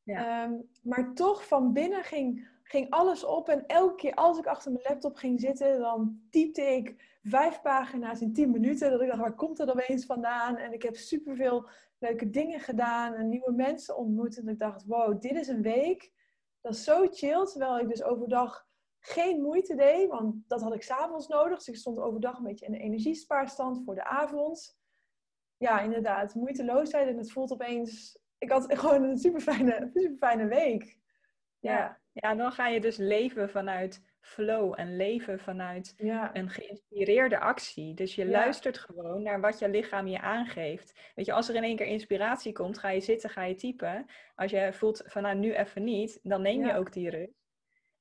[0.03, 0.45] ja.
[0.45, 0.53] Ehm,
[0.83, 4.85] maar toch, van binnen ging, ging alles op en elke keer als ik achter mijn
[4.89, 8.91] laptop ging zitten, dan typte ik vijf pagina's in tien minuten.
[8.91, 10.57] Dat ik dacht, waar komt dat opeens vandaan?
[10.57, 11.69] En ik heb superveel
[11.99, 14.39] leuke dingen gedaan en nieuwe mensen ontmoet.
[14.39, 16.13] En ik dacht, wow, dit is een week.
[16.61, 18.68] Dat is zo chill, terwijl ik dus overdag
[19.01, 21.59] geen moeite deed, want dat had ik s'avonds nodig.
[21.59, 24.79] Dus ik stond overdag een beetje in de energiespaarstand voor de avond.
[25.57, 28.19] Ja, inderdaad, moeiteloosheid en het voelt opeens...
[28.39, 30.99] Ik had gewoon een super fijne, super fijne week.
[31.61, 32.01] Ja.
[32.13, 35.95] ja, dan ga je dus leven vanuit flow en leven vanuit
[36.33, 37.95] een geïnspireerde actie.
[37.95, 41.13] Dus je luistert gewoon naar wat je lichaam je aangeeft.
[41.15, 44.07] Weet je, als er in één keer inspiratie komt, ga je zitten, ga je typen.
[44.35, 47.48] Als je voelt van nou nu even niet, dan neem je ook die rust.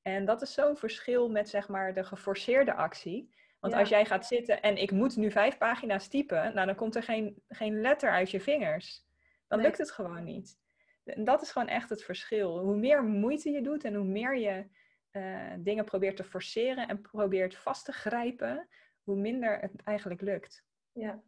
[0.07, 3.35] En dat is zo'n verschil met zeg maar de geforceerde actie.
[3.59, 6.95] Want als jij gaat zitten en ik moet nu vijf pagina's typen, nou dan komt
[6.95, 9.05] er geen, geen letter uit je vingers.
[9.47, 10.59] Dan lukt het gewoon niet.
[11.03, 12.59] En dat is gewoon echt het verschil.
[12.59, 14.67] Hoe meer moeite je doet en hoe meer je
[15.11, 18.67] uh, dingen probeert te forceren en probeert vast te grijpen,
[19.03, 20.65] hoe minder het eigenlijk lukt.
[20.91, 21.23] Ja.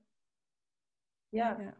[1.29, 1.57] Ja.
[1.59, 1.77] ja.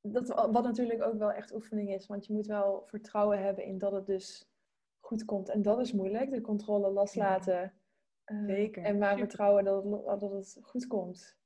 [0.00, 3.78] Dat, wat natuurlijk ook wel echt oefening is, want je moet wel vertrouwen hebben in
[3.78, 4.49] dat het dus
[5.10, 5.48] goed komt.
[5.48, 7.72] En dat is moeilijk, de controle loslaten.
[8.46, 8.82] Zeker.
[8.84, 11.36] En maar vertrouwen dat het, dat het goed komt.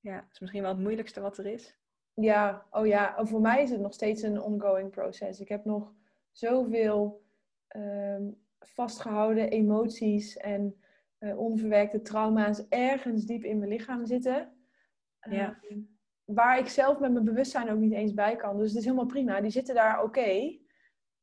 [0.00, 1.78] Ja, dat is misschien wel het moeilijkste wat er is.
[2.14, 5.40] Ja, oh ja, oh, voor mij is het nog steeds een ongoing proces.
[5.40, 5.92] Ik heb nog
[6.32, 7.24] zoveel
[7.76, 10.80] um, vastgehouden emoties en
[11.18, 14.52] uh, onverwerkte trauma's ergens diep in mijn lichaam zitten.
[15.30, 15.58] Ja.
[15.62, 15.80] Ehm,
[16.24, 18.56] waar ik zelf met mijn bewustzijn ook niet eens bij kan.
[18.56, 19.40] Dus het is helemaal prima.
[19.40, 20.58] Die zitten daar oké.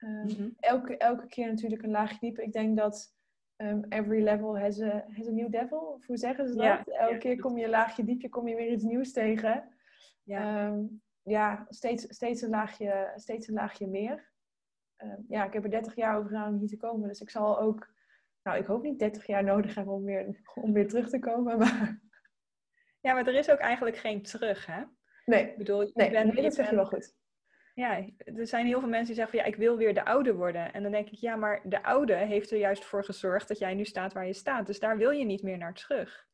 [0.04, 0.49] Ehm, mhm.
[0.60, 2.43] elke, elke keer natuurlijk een laagje dieper.
[2.43, 3.16] Ik denk dat
[3.58, 5.80] um, every level has a, has a new devil.
[5.80, 6.88] Of hoe zeggen ze dat?
[6.88, 9.76] elke keer kom je een laagje dieper, kom je weer iets nieuws tegen.
[10.24, 10.86] Ja, ehm,
[11.22, 14.32] ja steeds, steeds, een laagje, steeds een laagje meer.
[15.28, 17.08] ja, ik heb er 30 jaar over gedaan om hier te komen.
[17.08, 17.93] Dus ik zal ook,
[18.43, 21.58] nou ik hoop niet 30 jaar nodig hebben om weer, om weer terug te komen.
[21.58, 22.01] Maar...
[22.99, 24.84] Ja, maar er is ook eigenlijk geen terug, hè?
[25.26, 27.16] Nee, ik bedoel, je nee, bent, nee dat zeg je wel goed
[27.74, 30.34] Ja, er zijn heel veel mensen die zeggen van ja, ik wil weer de oude
[30.34, 30.74] worden.
[30.74, 33.74] En dan denk ik, ja, maar de oude heeft er juist voor gezorgd dat jij
[33.74, 34.66] nu staat waar je staat.
[34.66, 36.28] Dus daar wil je niet meer naar terug.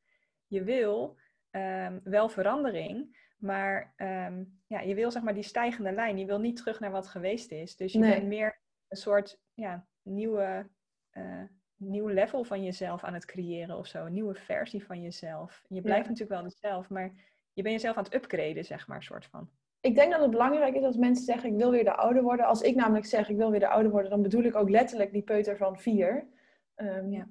[0.47, 1.17] Je wil
[1.49, 6.17] ehm, wel verandering, maar ehm, ja, je wil zeg maar die stijgende lijn.
[6.17, 7.75] Je wil niet terug naar wat geweest is.
[7.75, 10.69] Dus je bent meer een soort ja, nieuwe,
[11.13, 11.43] uh,
[11.75, 14.05] nieuw level van jezelf aan het creëren of zo.
[14.05, 15.63] Een nieuwe versie van jezelf.
[15.67, 17.13] Je blijft natuurlijk wel dezelfde, maar
[17.53, 19.49] je bent jezelf aan het upgraden, zeg maar, soort van.
[19.81, 22.45] Ik denk dat het belangrijk is als mensen zeggen, ik wil weer de ouder worden.
[22.45, 25.11] Als ik namelijk zeg, ik wil weer de ouder worden, dan bedoel ik ook letterlijk
[25.11, 26.27] die peuter van vier.
[26.75, 27.27] Um, ja.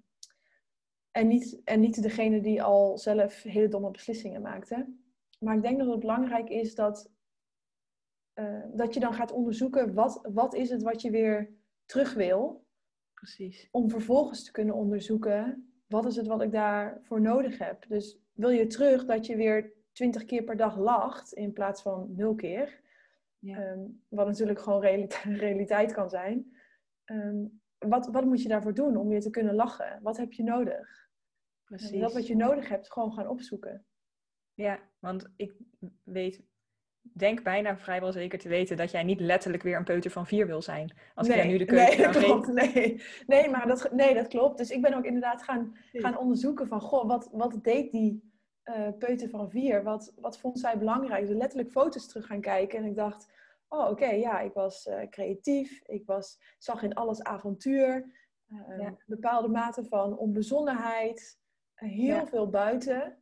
[1.11, 4.94] En niet, en niet degene die al zelf hele domme beslissingen maakte.
[5.38, 7.11] Maar ik denk dat het belangrijk is dat,
[8.34, 11.51] uh, dat je dan gaat onderzoeken wat, wat is het wat je weer
[11.84, 12.66] terug wil.
[13.14, 13.68] Precies.
[13.70, 17.84] Om vervolgens te kunnen onderzoeken wat is het wat ik daarvoor nodig heb.
[17.88, 22.14] Dus wil je terug dat je weer twintig keer per dag lacht in plaats van
[22.16, 22.80] nul keer.
[23.38, 23.57] Ja.
[23.57, 24.80] Ehm, wat natuurlijk gewoon
[25.46, 26.57] realiteit, kan zijn.
[27.05, 27.46] Ehm,
[27.78, 29.99] wat, wat moet je daarvoor doen om weer te kunnen lachen?
[30.03, 31.09] Wat heb je nodig?
[31.64, 31.90] Precies.
[31.90, 33.86] En dat wat je nodig hebt, gewoon gaan opzoeken.
[34.55, 35.55] Ja, want ik
[36.03, 36.42] weet,
[37.01, 40.46] denk bijna vrijwel zeker te weten dat jij niet letterlijk weer een peuter van vier
[40.46, 40.96] wil zijn.
[41.14, 43.03] Als nee, jij nu de keuze nee, klopt, nee.
[43.26, 44.59] nee, maar dat, nee, dat klopt.
[44.59, 48.28] Dus ik ben ook inderdaad gaan, gaan onderzoeken van, goh, wat, wat deed die
[48.69, 49.83] uh, peuter van vier?
[49.83, 51.27] Wat, wat vond zij belangrijk?
[51.27, 53.33] Dus letterlijk foto's terug gaan kijken en ik dacht,
[53.69, 55.83] oh oké, ja, ik was uh, creatief.
[55.87, 58.12] Ik was, zag in alles avontuur.
[58.49, 58.97] Uh, ja.
[59.07, 61.39] Bepaalde mate van onbezonnenheid.
[61.75, 62.27] heel ja.
[62.27, 63.19] veel buiten.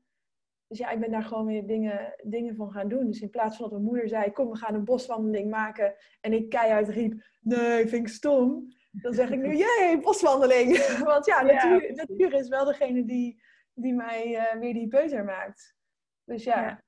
[0.69, 3.07] Dus ja, ik ben daar gewoon weer dingen, dingen van gaan doen.
[3.07, 5.95] Dus in plaats van dat mijn moeder zei, kom we gaan een boswandeling maken.
[6.21, 8.75] En ik keihard riep, nee, vind ik stom.
[8.91, 10.87] Dan zeg ik nu, jee, boswandeling.
[11.05, 13.43] Want ja, natuur, natuur is wel degene die,
[13.77, 15.77] die mij uh, weer die peuter maakt.
[16.25, 16.63] Dus ja.
[16.63, 16.85] ja.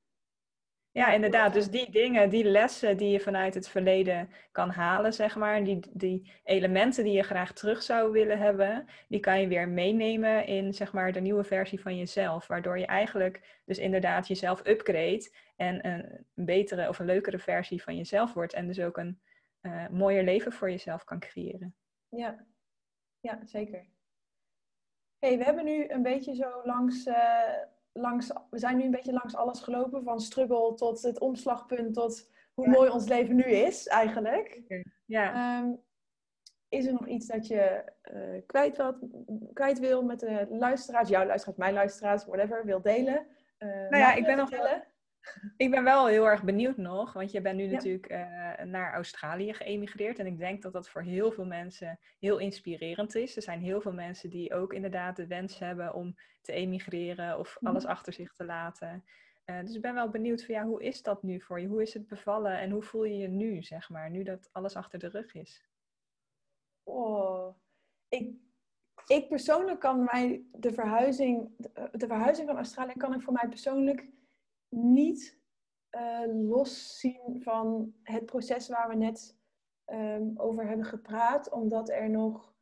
[0.90, 1.52] Ja, inderdaad.
[1.52, 5.80] Dus die dingen, die lessen die je vanuit het verleden kan halen, zeg maar, die,
[5.92, 10.74] die elementen die je graag terug zou willen hebben, die kan je weer meenemen in,
[10.74, 12.46] zeg maar, de nieuwe versie van jezelf.
[12.46, 17.96] Waardoor je eigenlijk dus inderdaad jezelf upgrade en een betere of een leukere versie van
[17.96, 18.52] jezelf wordt.
[18.52, 19.20] En dus ook een
[19.62, 21.74] uh, mooier leven voor jezelf kan creëren.
[22.08, 22.46] Ja,
[23.20, 23.86] ja zeker.
[25.18, 27.06] Hey, we hebben nu een beetje zo langs...
[27.06, 27.16] Uh
[27.98, 32.30] langs, we zijn nu een beetje langs alles gelopen, van struggle tot het omslagpunt, tot
[32.54, 34.62] hoe mooi ons leven nu is eigenlijk.
[35.04, 35.58] Ja.
[35.60, 35.80] Um,
[36.68, 38.96] is er nog iets dat je uh, kwijt, wilt,
[39.52, 43.26] kwijt wil met de luisteraars, jouw luisteraars, mijn luisteraars, whatever, wil delen?
[43.58, 44.50] Uh, nou ja, ik ben nog
[45.56, 49.54] ik ben wel heel erg benieuwd nog, want je bent nu natuurlijk uh, naar Australië
[49.54, 50.18] geëmigreerd.
[50.18, 53.36] En ik denk dat dat voor heel veel mensen heel inspirerend is.
[53.36, 57.56] Er zijn heel veel mensen die ook inderdaad de wens hebben om te emigreren of
[57.60, 57.70] mhm.
[57.70, 59.04] alles achter zich te laten.
[59.46, 61.66] Uh, dus ik ben wel benieuwd van ja, hoe is dat nu voor je?
[61.66, 64.76] Hoe is het bevallen en hoe voel je je nu, zeg maar, nu dat alles
[64.76, 65.68] achter de rug is?
[66.82, 67.56] Oh,
[68.08, 68.36] ik,
[69.06, 71.50] ik persoonlijk kan mij de verhuizing,
[71.92, 74.06] de verhuizing van Australië kan ik voor mij persoonlijk
[74.68, 75.40] niet
[75.90, 79.38] uh, los zien van het proces waar we net
[79.86, 82.54] um, over hebben gepraat, omdat er nog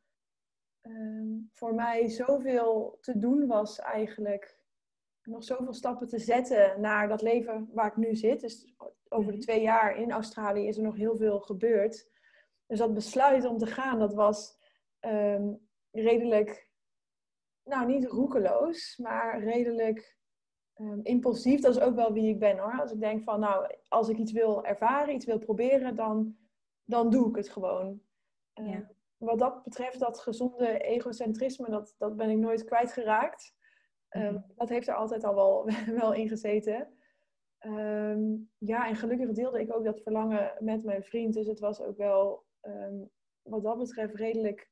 [0.81, 4.65] um, voor mij zoveel te doen was eigenlijk.
[5.21, 8.39] Nog zoveel stappen te zetten naar dat leven waar ik nu zit.
[8.39, 8.75] Dus
[9.09, 9.45] over de mhm.
[9.45, 12.09] twee jaar in Australië is er nog heel veel gebeurd.
[12.65, 14.57] Dus dat besluit om te gaan, dat was
[14.99, 16.71] um, redelijk,
[17.63, 20.16] nou niet roekeloos, maar redelijk
[20.77, 22.79] um, impulsief, dat is ook wel wie ik ben hoor.
[22.79, 26.37] Als ik denk van, nou, als ik iets wil ervaren, iets wil proberen, dan,
[26.83, 28.01] dan doe ik het gewoon.
[28.55, 28.79] Uh,
[29.17, 33.55] Wat dat betreft, dat gezonde egocentrisme, dat, dat ben ik nooit kwijtgeraakt.
[34.09, 35.69] Um, Dat heeft er altijd al wel,
[36.01, 36.87] wel in gezeten.
[37.59, 41.33] Um, ja, en gelukkig deelde ik ook dat verlangen met mijn vriend.
[41.33, 42.45] Dus het was ook wel,
[43.41, 44.69] wat dat betreft, redelijk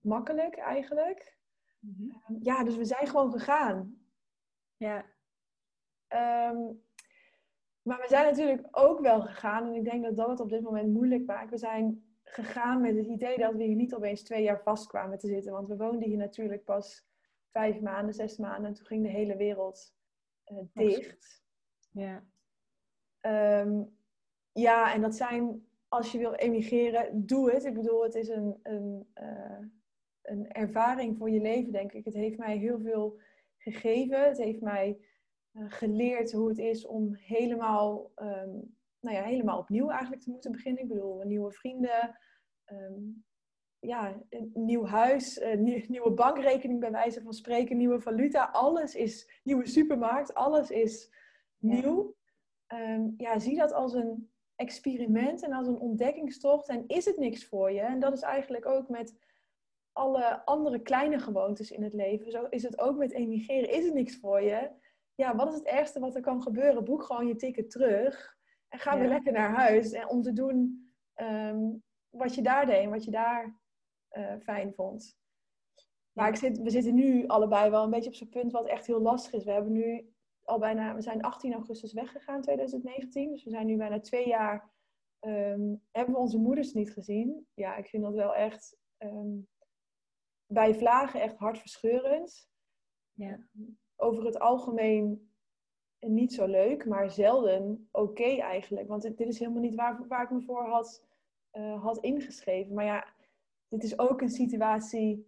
[0.00, 1.36] makkelijk eigenlijk.
[1.78, 2.36] Mhm.
[2.40, 3.98] ja, dus we zijn gewoon gegaan.
[4.76, 5.04] Ja.
[6.08, 6.86] Um,
[7.82, 10.62] maar we zijn natuurlijk ook wel gegaan, en ik denk dat dat het op dit
[10.62, 11.50] moment moeilijk maakt.
[11.50, 15.18] We zijn gegaan met het idee dat we hier niet opeens twee jaar vast kwamen
[15.18, 15.52] te zitten.
[15.52, 17.06] Want we woonden hier natuurlijk pas
[17.50, 18.64] vijf maanden, zes maanden.
[18.64, 19.94] En toen ging de hele wereld
[20.46, 21.44] uh, dicht.
[21.90, 22.24] Ja.
[23.60, 23.96] Um,
[24.52, 27.64] ja, en dat zijn, als je wil emigreren, doe het.
[27.64, 29.58] Ik bedoel, het is een, een, uh,
[30.22, 32.04] een ervaring voor je leven, denk ik.
[32.04, 33.20] Het heeft mij heel veel
[33.56, 34.24] gegeven.
[34.24, 35.06] Het heeft mij eh,
[35.52, 40.82] geleerd hoe het is om helemaal, um, nou ja, helemaal opnieuw eigenlijk te moeten beginnen.
[40.82, 42.18] Ik bedoel, nieuwe vrienden,
[42.72, 43.24] um,
[43.78, 48.44] ja, een nieuw huis, een nieuwe bankrekening bij wijze van spreken, nieuwe valuta.
[48.44, 51.10] Alles is, nieuwe supermarkt, alles is
[51.58, 52.16] nieuw.
[52.66, 56.68] Ja, um, ja zie dat als een, experiment en als een ontdekkingstocht.
[56.68, 57.80] En is het niks voor je?
[57.80, 59.16] En dat is eigenlijk ook met
[59.92, 62.30] alle andere kleine gewoontes in het leven.
[62.30, 63.70] Zo is het ook met emigreren.
[63.70, 64.70] Is het niks voor je?
[65.20, 66.84] Ja, wat is het ergste wat er kan gebeuren?
[66.84, 68.36] Boek gewoon je ticket terug
[68.68, 69.92] en ga weer lekker naar huis.
[69.92, 71.70] En om te doen ehm,
[72.08, 73.60] wat je daar deed en wat je daar
[74.12, 75.18] uh, fijn vond.
[76.12, 78.86] Maar ik zit, we zitten nu allebei wel een beetje op zo'n punt wat echt
[78.86, 79.44] heel lastig is.
[79.44, 80.12] We hebben nu
[80.44, 83.30] al bijna, we zijn 18 augustus weggegaan 2019.
[83.30, 84.72] Dus we zijn nu bijna twee jaar,
[85.20, 87.46] um, hebben we onze moeders niet gezien.
[87.54, 89.48] Ja, ik vind dat wel echt um,
[90.46, 92.48] bij vlagen echt hartverscheurend.
[93.12, 93.48] Ja.
[94.00, 95.30] Over het algemeen
[95.98, 98.88] niet zo leuk, maar zelden oké eigenlijk.
[98.88, 101.04] Want dit is helemaal niet waar, waar ik me voor had,
[101.52, 102.74] uh, had ingeschreven.
[102.74, 103.06] Maar ja,
[103.68, 105.26] dit is ook een situatie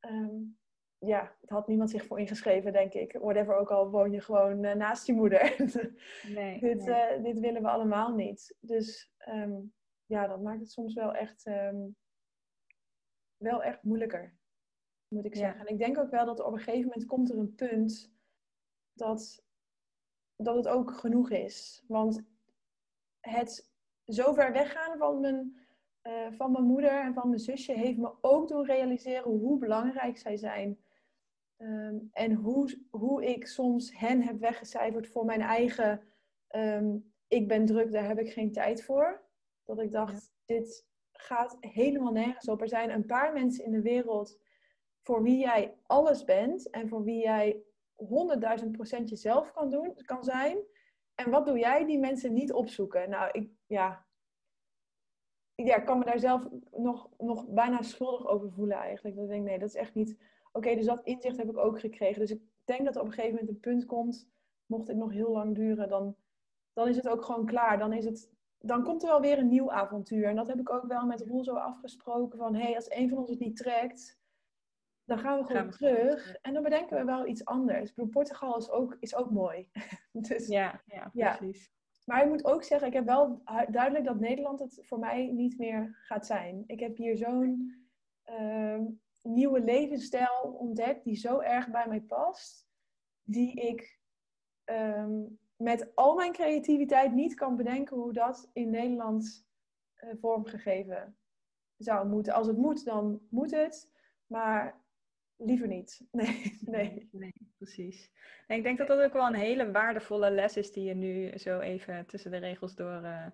[0.00, 0.56] um,
[0.98, 3.12] ja, het had niemand zich voor ingeschreven, denk ik.
[3.12, 5.40] Whatever, ook al woon je gewoon uh, naast je moeder.
[6.34, 7.16] Nee, dit, nee.
[7.16, 8.56] Uh, dit willen we allemaal niet.
[8.60, 9.72] Dus um,
[10.06, 11.96] ja, dat maakt het soms wel echt, um,
[13.36, 14.35] wel echt moeilijker,
[15.16, 15.58] moet ik zeggen.
[15.58, 15.66] Ja.
[15.66, 18.12] En ik denk ook wel dat op een gegeven moment komt er een punt
[18.92, 19.44] dat,
[20.36, 21.84] dat het ook genoeg is.
[21.88, 22.22] Want
[23.20, 23.70] het
[24.06, 25.66] zo ver weggaan van mijn
[26.06, 30.18] uh, van mijn moeder en van mijn zusje heeft me ook doen realiseren hoe belangrijk
[30.18, 30.78] zij zijn.
[31.58, 36.02] Um, en hoe, hoe ik soms hen heb weggecijferd voor mijn eigen,
[36.50, 39.22] um, ik ben druk, daar heb ik geen tijd voor.
[39.64, 42.60] Dat ik dacht, dit gaat helemaal nergens op.
[42.60, 44.38] Er zijn een paar mensen in de wereld
[45.06, 47.62] voor wie jij alles bent en voor wie jij
[48.64, 50.58] 100.000 procent jezelf kan, doen, kan zijn.
[51.14, 53.10] En wat doe jij die mensen niet opzoeken?
[53.10, 54.06] Nou, ik, ja,
[55.54, 59.16] ja, ik kan me daar zelf nog, nog bijna schuldig over voelen eigenlijk.
[59.16, 60.16] Dat ik denk, nee, dat is echt niet...
[60.52, 62.20] Oké, dus dat inzicht heb ik ook gekregen.
[62.20, 64.28] Dus ik denk dat er op een gegeven moment een punt komt,
[64.66, 66.16] mocht dit nog heel lang duren, dan,
[66.72, 67.78] dan is het ook gewoon klaar.
[67.78, 70.24] Dan, is het, dan komt er wel weer een nieuw avontuur.
[70.24, 73.08] En dat heb ik ook wel met Roel zo afgesproken van, hé, hey, als een
[73.08, 74.24] van ons het niet trekt,
[75.06, 76.34] dan gaan we gewoon terug.
[76.34, 77.88] En dan bedenken we wel iets anders.
[77.90, 79.68] Ik bedoel, Portugal is ook, is ook mooi.
[80.12, 80.82] dus, ja,
[81.12, 81.74] ja, precies.
[82.04, 85.58] Maar ik moet ook zeggen, ik heb wel duidelijk dat Nederland het voor mij niet
[85.58, 86.64] meer gaat zijn.
[86.66, 87.74] Ik heb hier zo'n
[88.26, 88.80] uh,
[89.22, 92.68] nieuwe levensstijl ontdekt die zo erg bij mij past.
[93.22, 94.00] Die ik
[94.64, 99.46] um, met al mijn creativiteit niet kan bedenken hoe dat in Nederland
[99.96, 101.18] uh, vormgegeven
[101.76, 102.32] zou moeten.
[102.34, 103.90] Als het moet, dan moet het.
[104.26, 104.84] Maar
[105.36, 106.00] liever niet.
[106.12, 107.08] Nee, nee.
[107.12, 108.10] nee precies.
[108.46, 111.38] En ik denk dat dat ook wel een hele waardevolle les is die je nu
[111.38, 113.26] zo even tussen de regels door uh,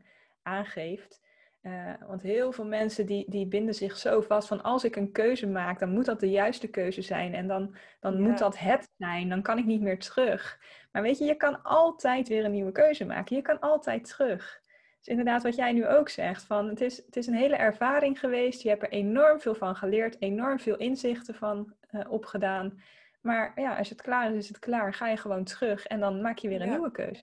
[0.43, 1.21] aangeeft.
[1.63, 5.13] Uh, want heel veel mensen die, die binden zich zo vast van als ik een
[5.13, 7.35] keuze maak, dan moet dat de juiste keuze zijn.
[7.35, 9.29] En dan, dan moet dat het zijn.
[9.29, 10.61] Dan kan ik niet meer terug.
[10.93, 13.37] Maar weet je, je kan altijd weer een nieuwe keuze maken.
[13.37, 14.62] Je kan altijd terug.
[15.03, 18.19] Dus inderdaad, wat jij nu ook zegt, van het is, het is een hele ervaring
[18.19, 18.63] geweest.
[18.63, 22.83] Je hebt er enorm veel van geleerd, enorm veel inzichten van uh, opgedaan.
[23.21, 24.95] Maar ja, als het klaar is, is het klaar.
[24.95, 27.23] Ga je gewoon terug en dan maak je weer een nieuwe keuze.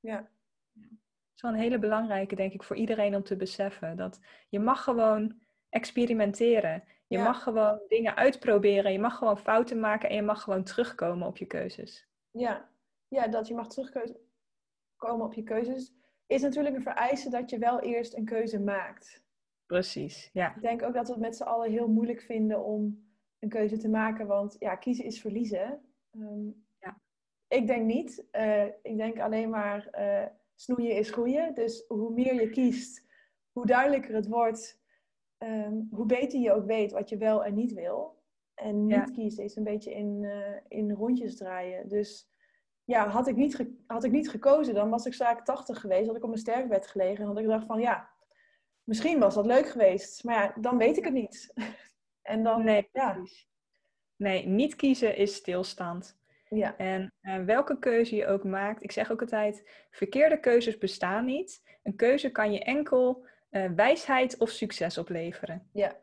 [0.00, 0.16] Ja.
[0.80, 3.96] Het is wel een hele belangrijke, denk ik, voor iedereen om te beseffen.
[3.96, 6.84] Dat je mag gewoon experimenteren.
[7.06, 8.92] Je mag gewoon dingen uitproberen.
[8.92, 12.08] Je mag gewoon fouten maken en je mag gewoon terugkomen op je keuzes.
[12.30, 12.68] Ja,
[13.08, 15.96] ja dat je mag terugkomen op je keuzes.
[16.28, 19.22] Is natuurlijk een vereiste dat je wel eerst een keuze maakt.
[19.66, 20.54] Precies, ja.
[20.54, 23.08] Ik denk ook dat we het met z'n allen heel moeilijk vinden om
[23.38, 24.26] een keuze te maken.
[24.26, 25.80] Want ja, kiezen is verliezen.
[26.12, 27.00] Um, ja.
[27.48, 28.26] Ik denk niet.
[28.32, 31.54] Uh, ik denk alleen maar uh, snoeien is groeien.
[31.54, 33.06] Dus hoe meer je kiest,
[33.52, 34.80] hoe duidelijker het wordt.
[35.38, 38.22] Um, hoe beter je ook weet wat je wel en niet wil.
[38.54, 39.04] En niet ja.
[39.04, 41.88] kiezen is een beetje in, uh, in rondjes draaien.
[41.88, 42.30] Dus
[42.88, 46.06] ja, had ik, niet had ik niet gekozen, dan was ik zaak 80 geweest.
[46.06, 47.20] Had ik op mijn sterfbed gelegen.
[47.20, 48.10] En had ik gedacht van ja,
[48.84, 50.24] misschien was dat leuk geweest.
[50.24, 51.52] Maar ja, dan weet ik het niet.
[52.22, 53.16] En dan, nee, ja.
[54.16, 56.18] Nee, niet kiezen is stilstand.
[56.48, 56.76] Ja.
[56.76, 61.62] En uh, welke keuze je ook maakt, ik zeg ook altijd, verkeerde keuzes bestaan niet.
[61.82, 65.68] Een keuze kan je enkel uh, wijsheid of succes opleveren.
[65.72, 65.96] Ja.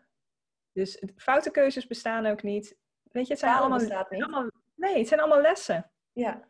[0.72, 2.78] Dus foute keuzes bestaan ook niet.
[3.12, 5.92] Weet je, het zijn allemaal, allemaal, Nee, het zijn allemaal lessen.
[6.12, 6.48] Ja.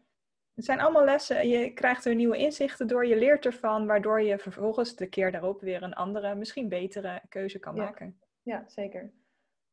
[0.55, 1.47] Het zijn allemaal lessen.
[1.47, 5.61] Je krijgt er nieuwe inzichten door, je leert ervan, waardoor je vervolgens de keer daarop
[5.61, 7.83] weer een andere, misschien betere keuze kan ja.
[7.83, 8.19] maken.
[8.41, 9.13] Ja, zeker.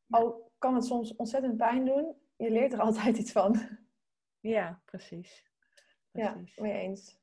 [0.09, 3.57] Al kan het soms ontzettend pijn doen, je leert er altijd iets van.
[4.39, 5.51] Ja, precies.
[6.11, 6.55] precies.
[6.55, 7.21] Ja, mee eens.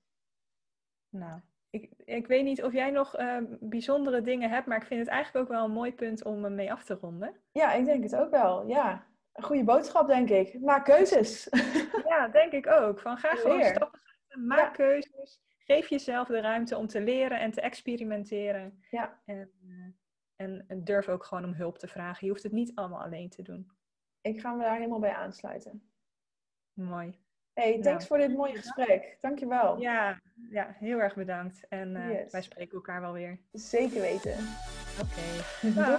[1.09, 1.41] Nou,
[1.71, 5.09] ik, ik weet niet of jij nog uh, bijzondere dingen hebt, maar ik vind het
[5.09, 7.41] eigenlijk ook wel een mooi punt om mee af te ronden.
[7.53, 8.69] Ja, ik denk het ook wel.
[8.69, 10.61] Ja, een goede boodschap, denk ik.
[10.61, 11.49] Maak keuzes.
[12.09, 13.01] Ja, denk ik ook.
[13.01, 15.41] Van ga gewoon stappen zetten, maak keuzes.
[15.59, 18.83] geef jezelf de ruimte om te leren en te experimenteren.
[18.91, 19.21] Ja.
[19.27, 22.27] En, eh, en, en durf ook gewoon om hulp te vragen.
[22.27, 23.71] Je hoeft het niet allemaal alleen te doen.
[24.21, 25.91] Ik ga me daar helemaal bij aansluiten.
[26.73, 27.19] Mooi.
[27.53, 29.17] Hey, Nou, thanks voor dit mooie gesprek.
[29.21, 29.81] Dankjewel.
[29.81, 30.21] Ja,
[30.51, 31.69] ja heel erg bedankt.
[31.69, 32.33] En eh, Yes.
[32.33, 33.41] wij spreken elkaar wel weer.
[33.53, 34.35] Zeker weten.
[35.01, 35.45] Oké.
[35.75, 35.97] Doei.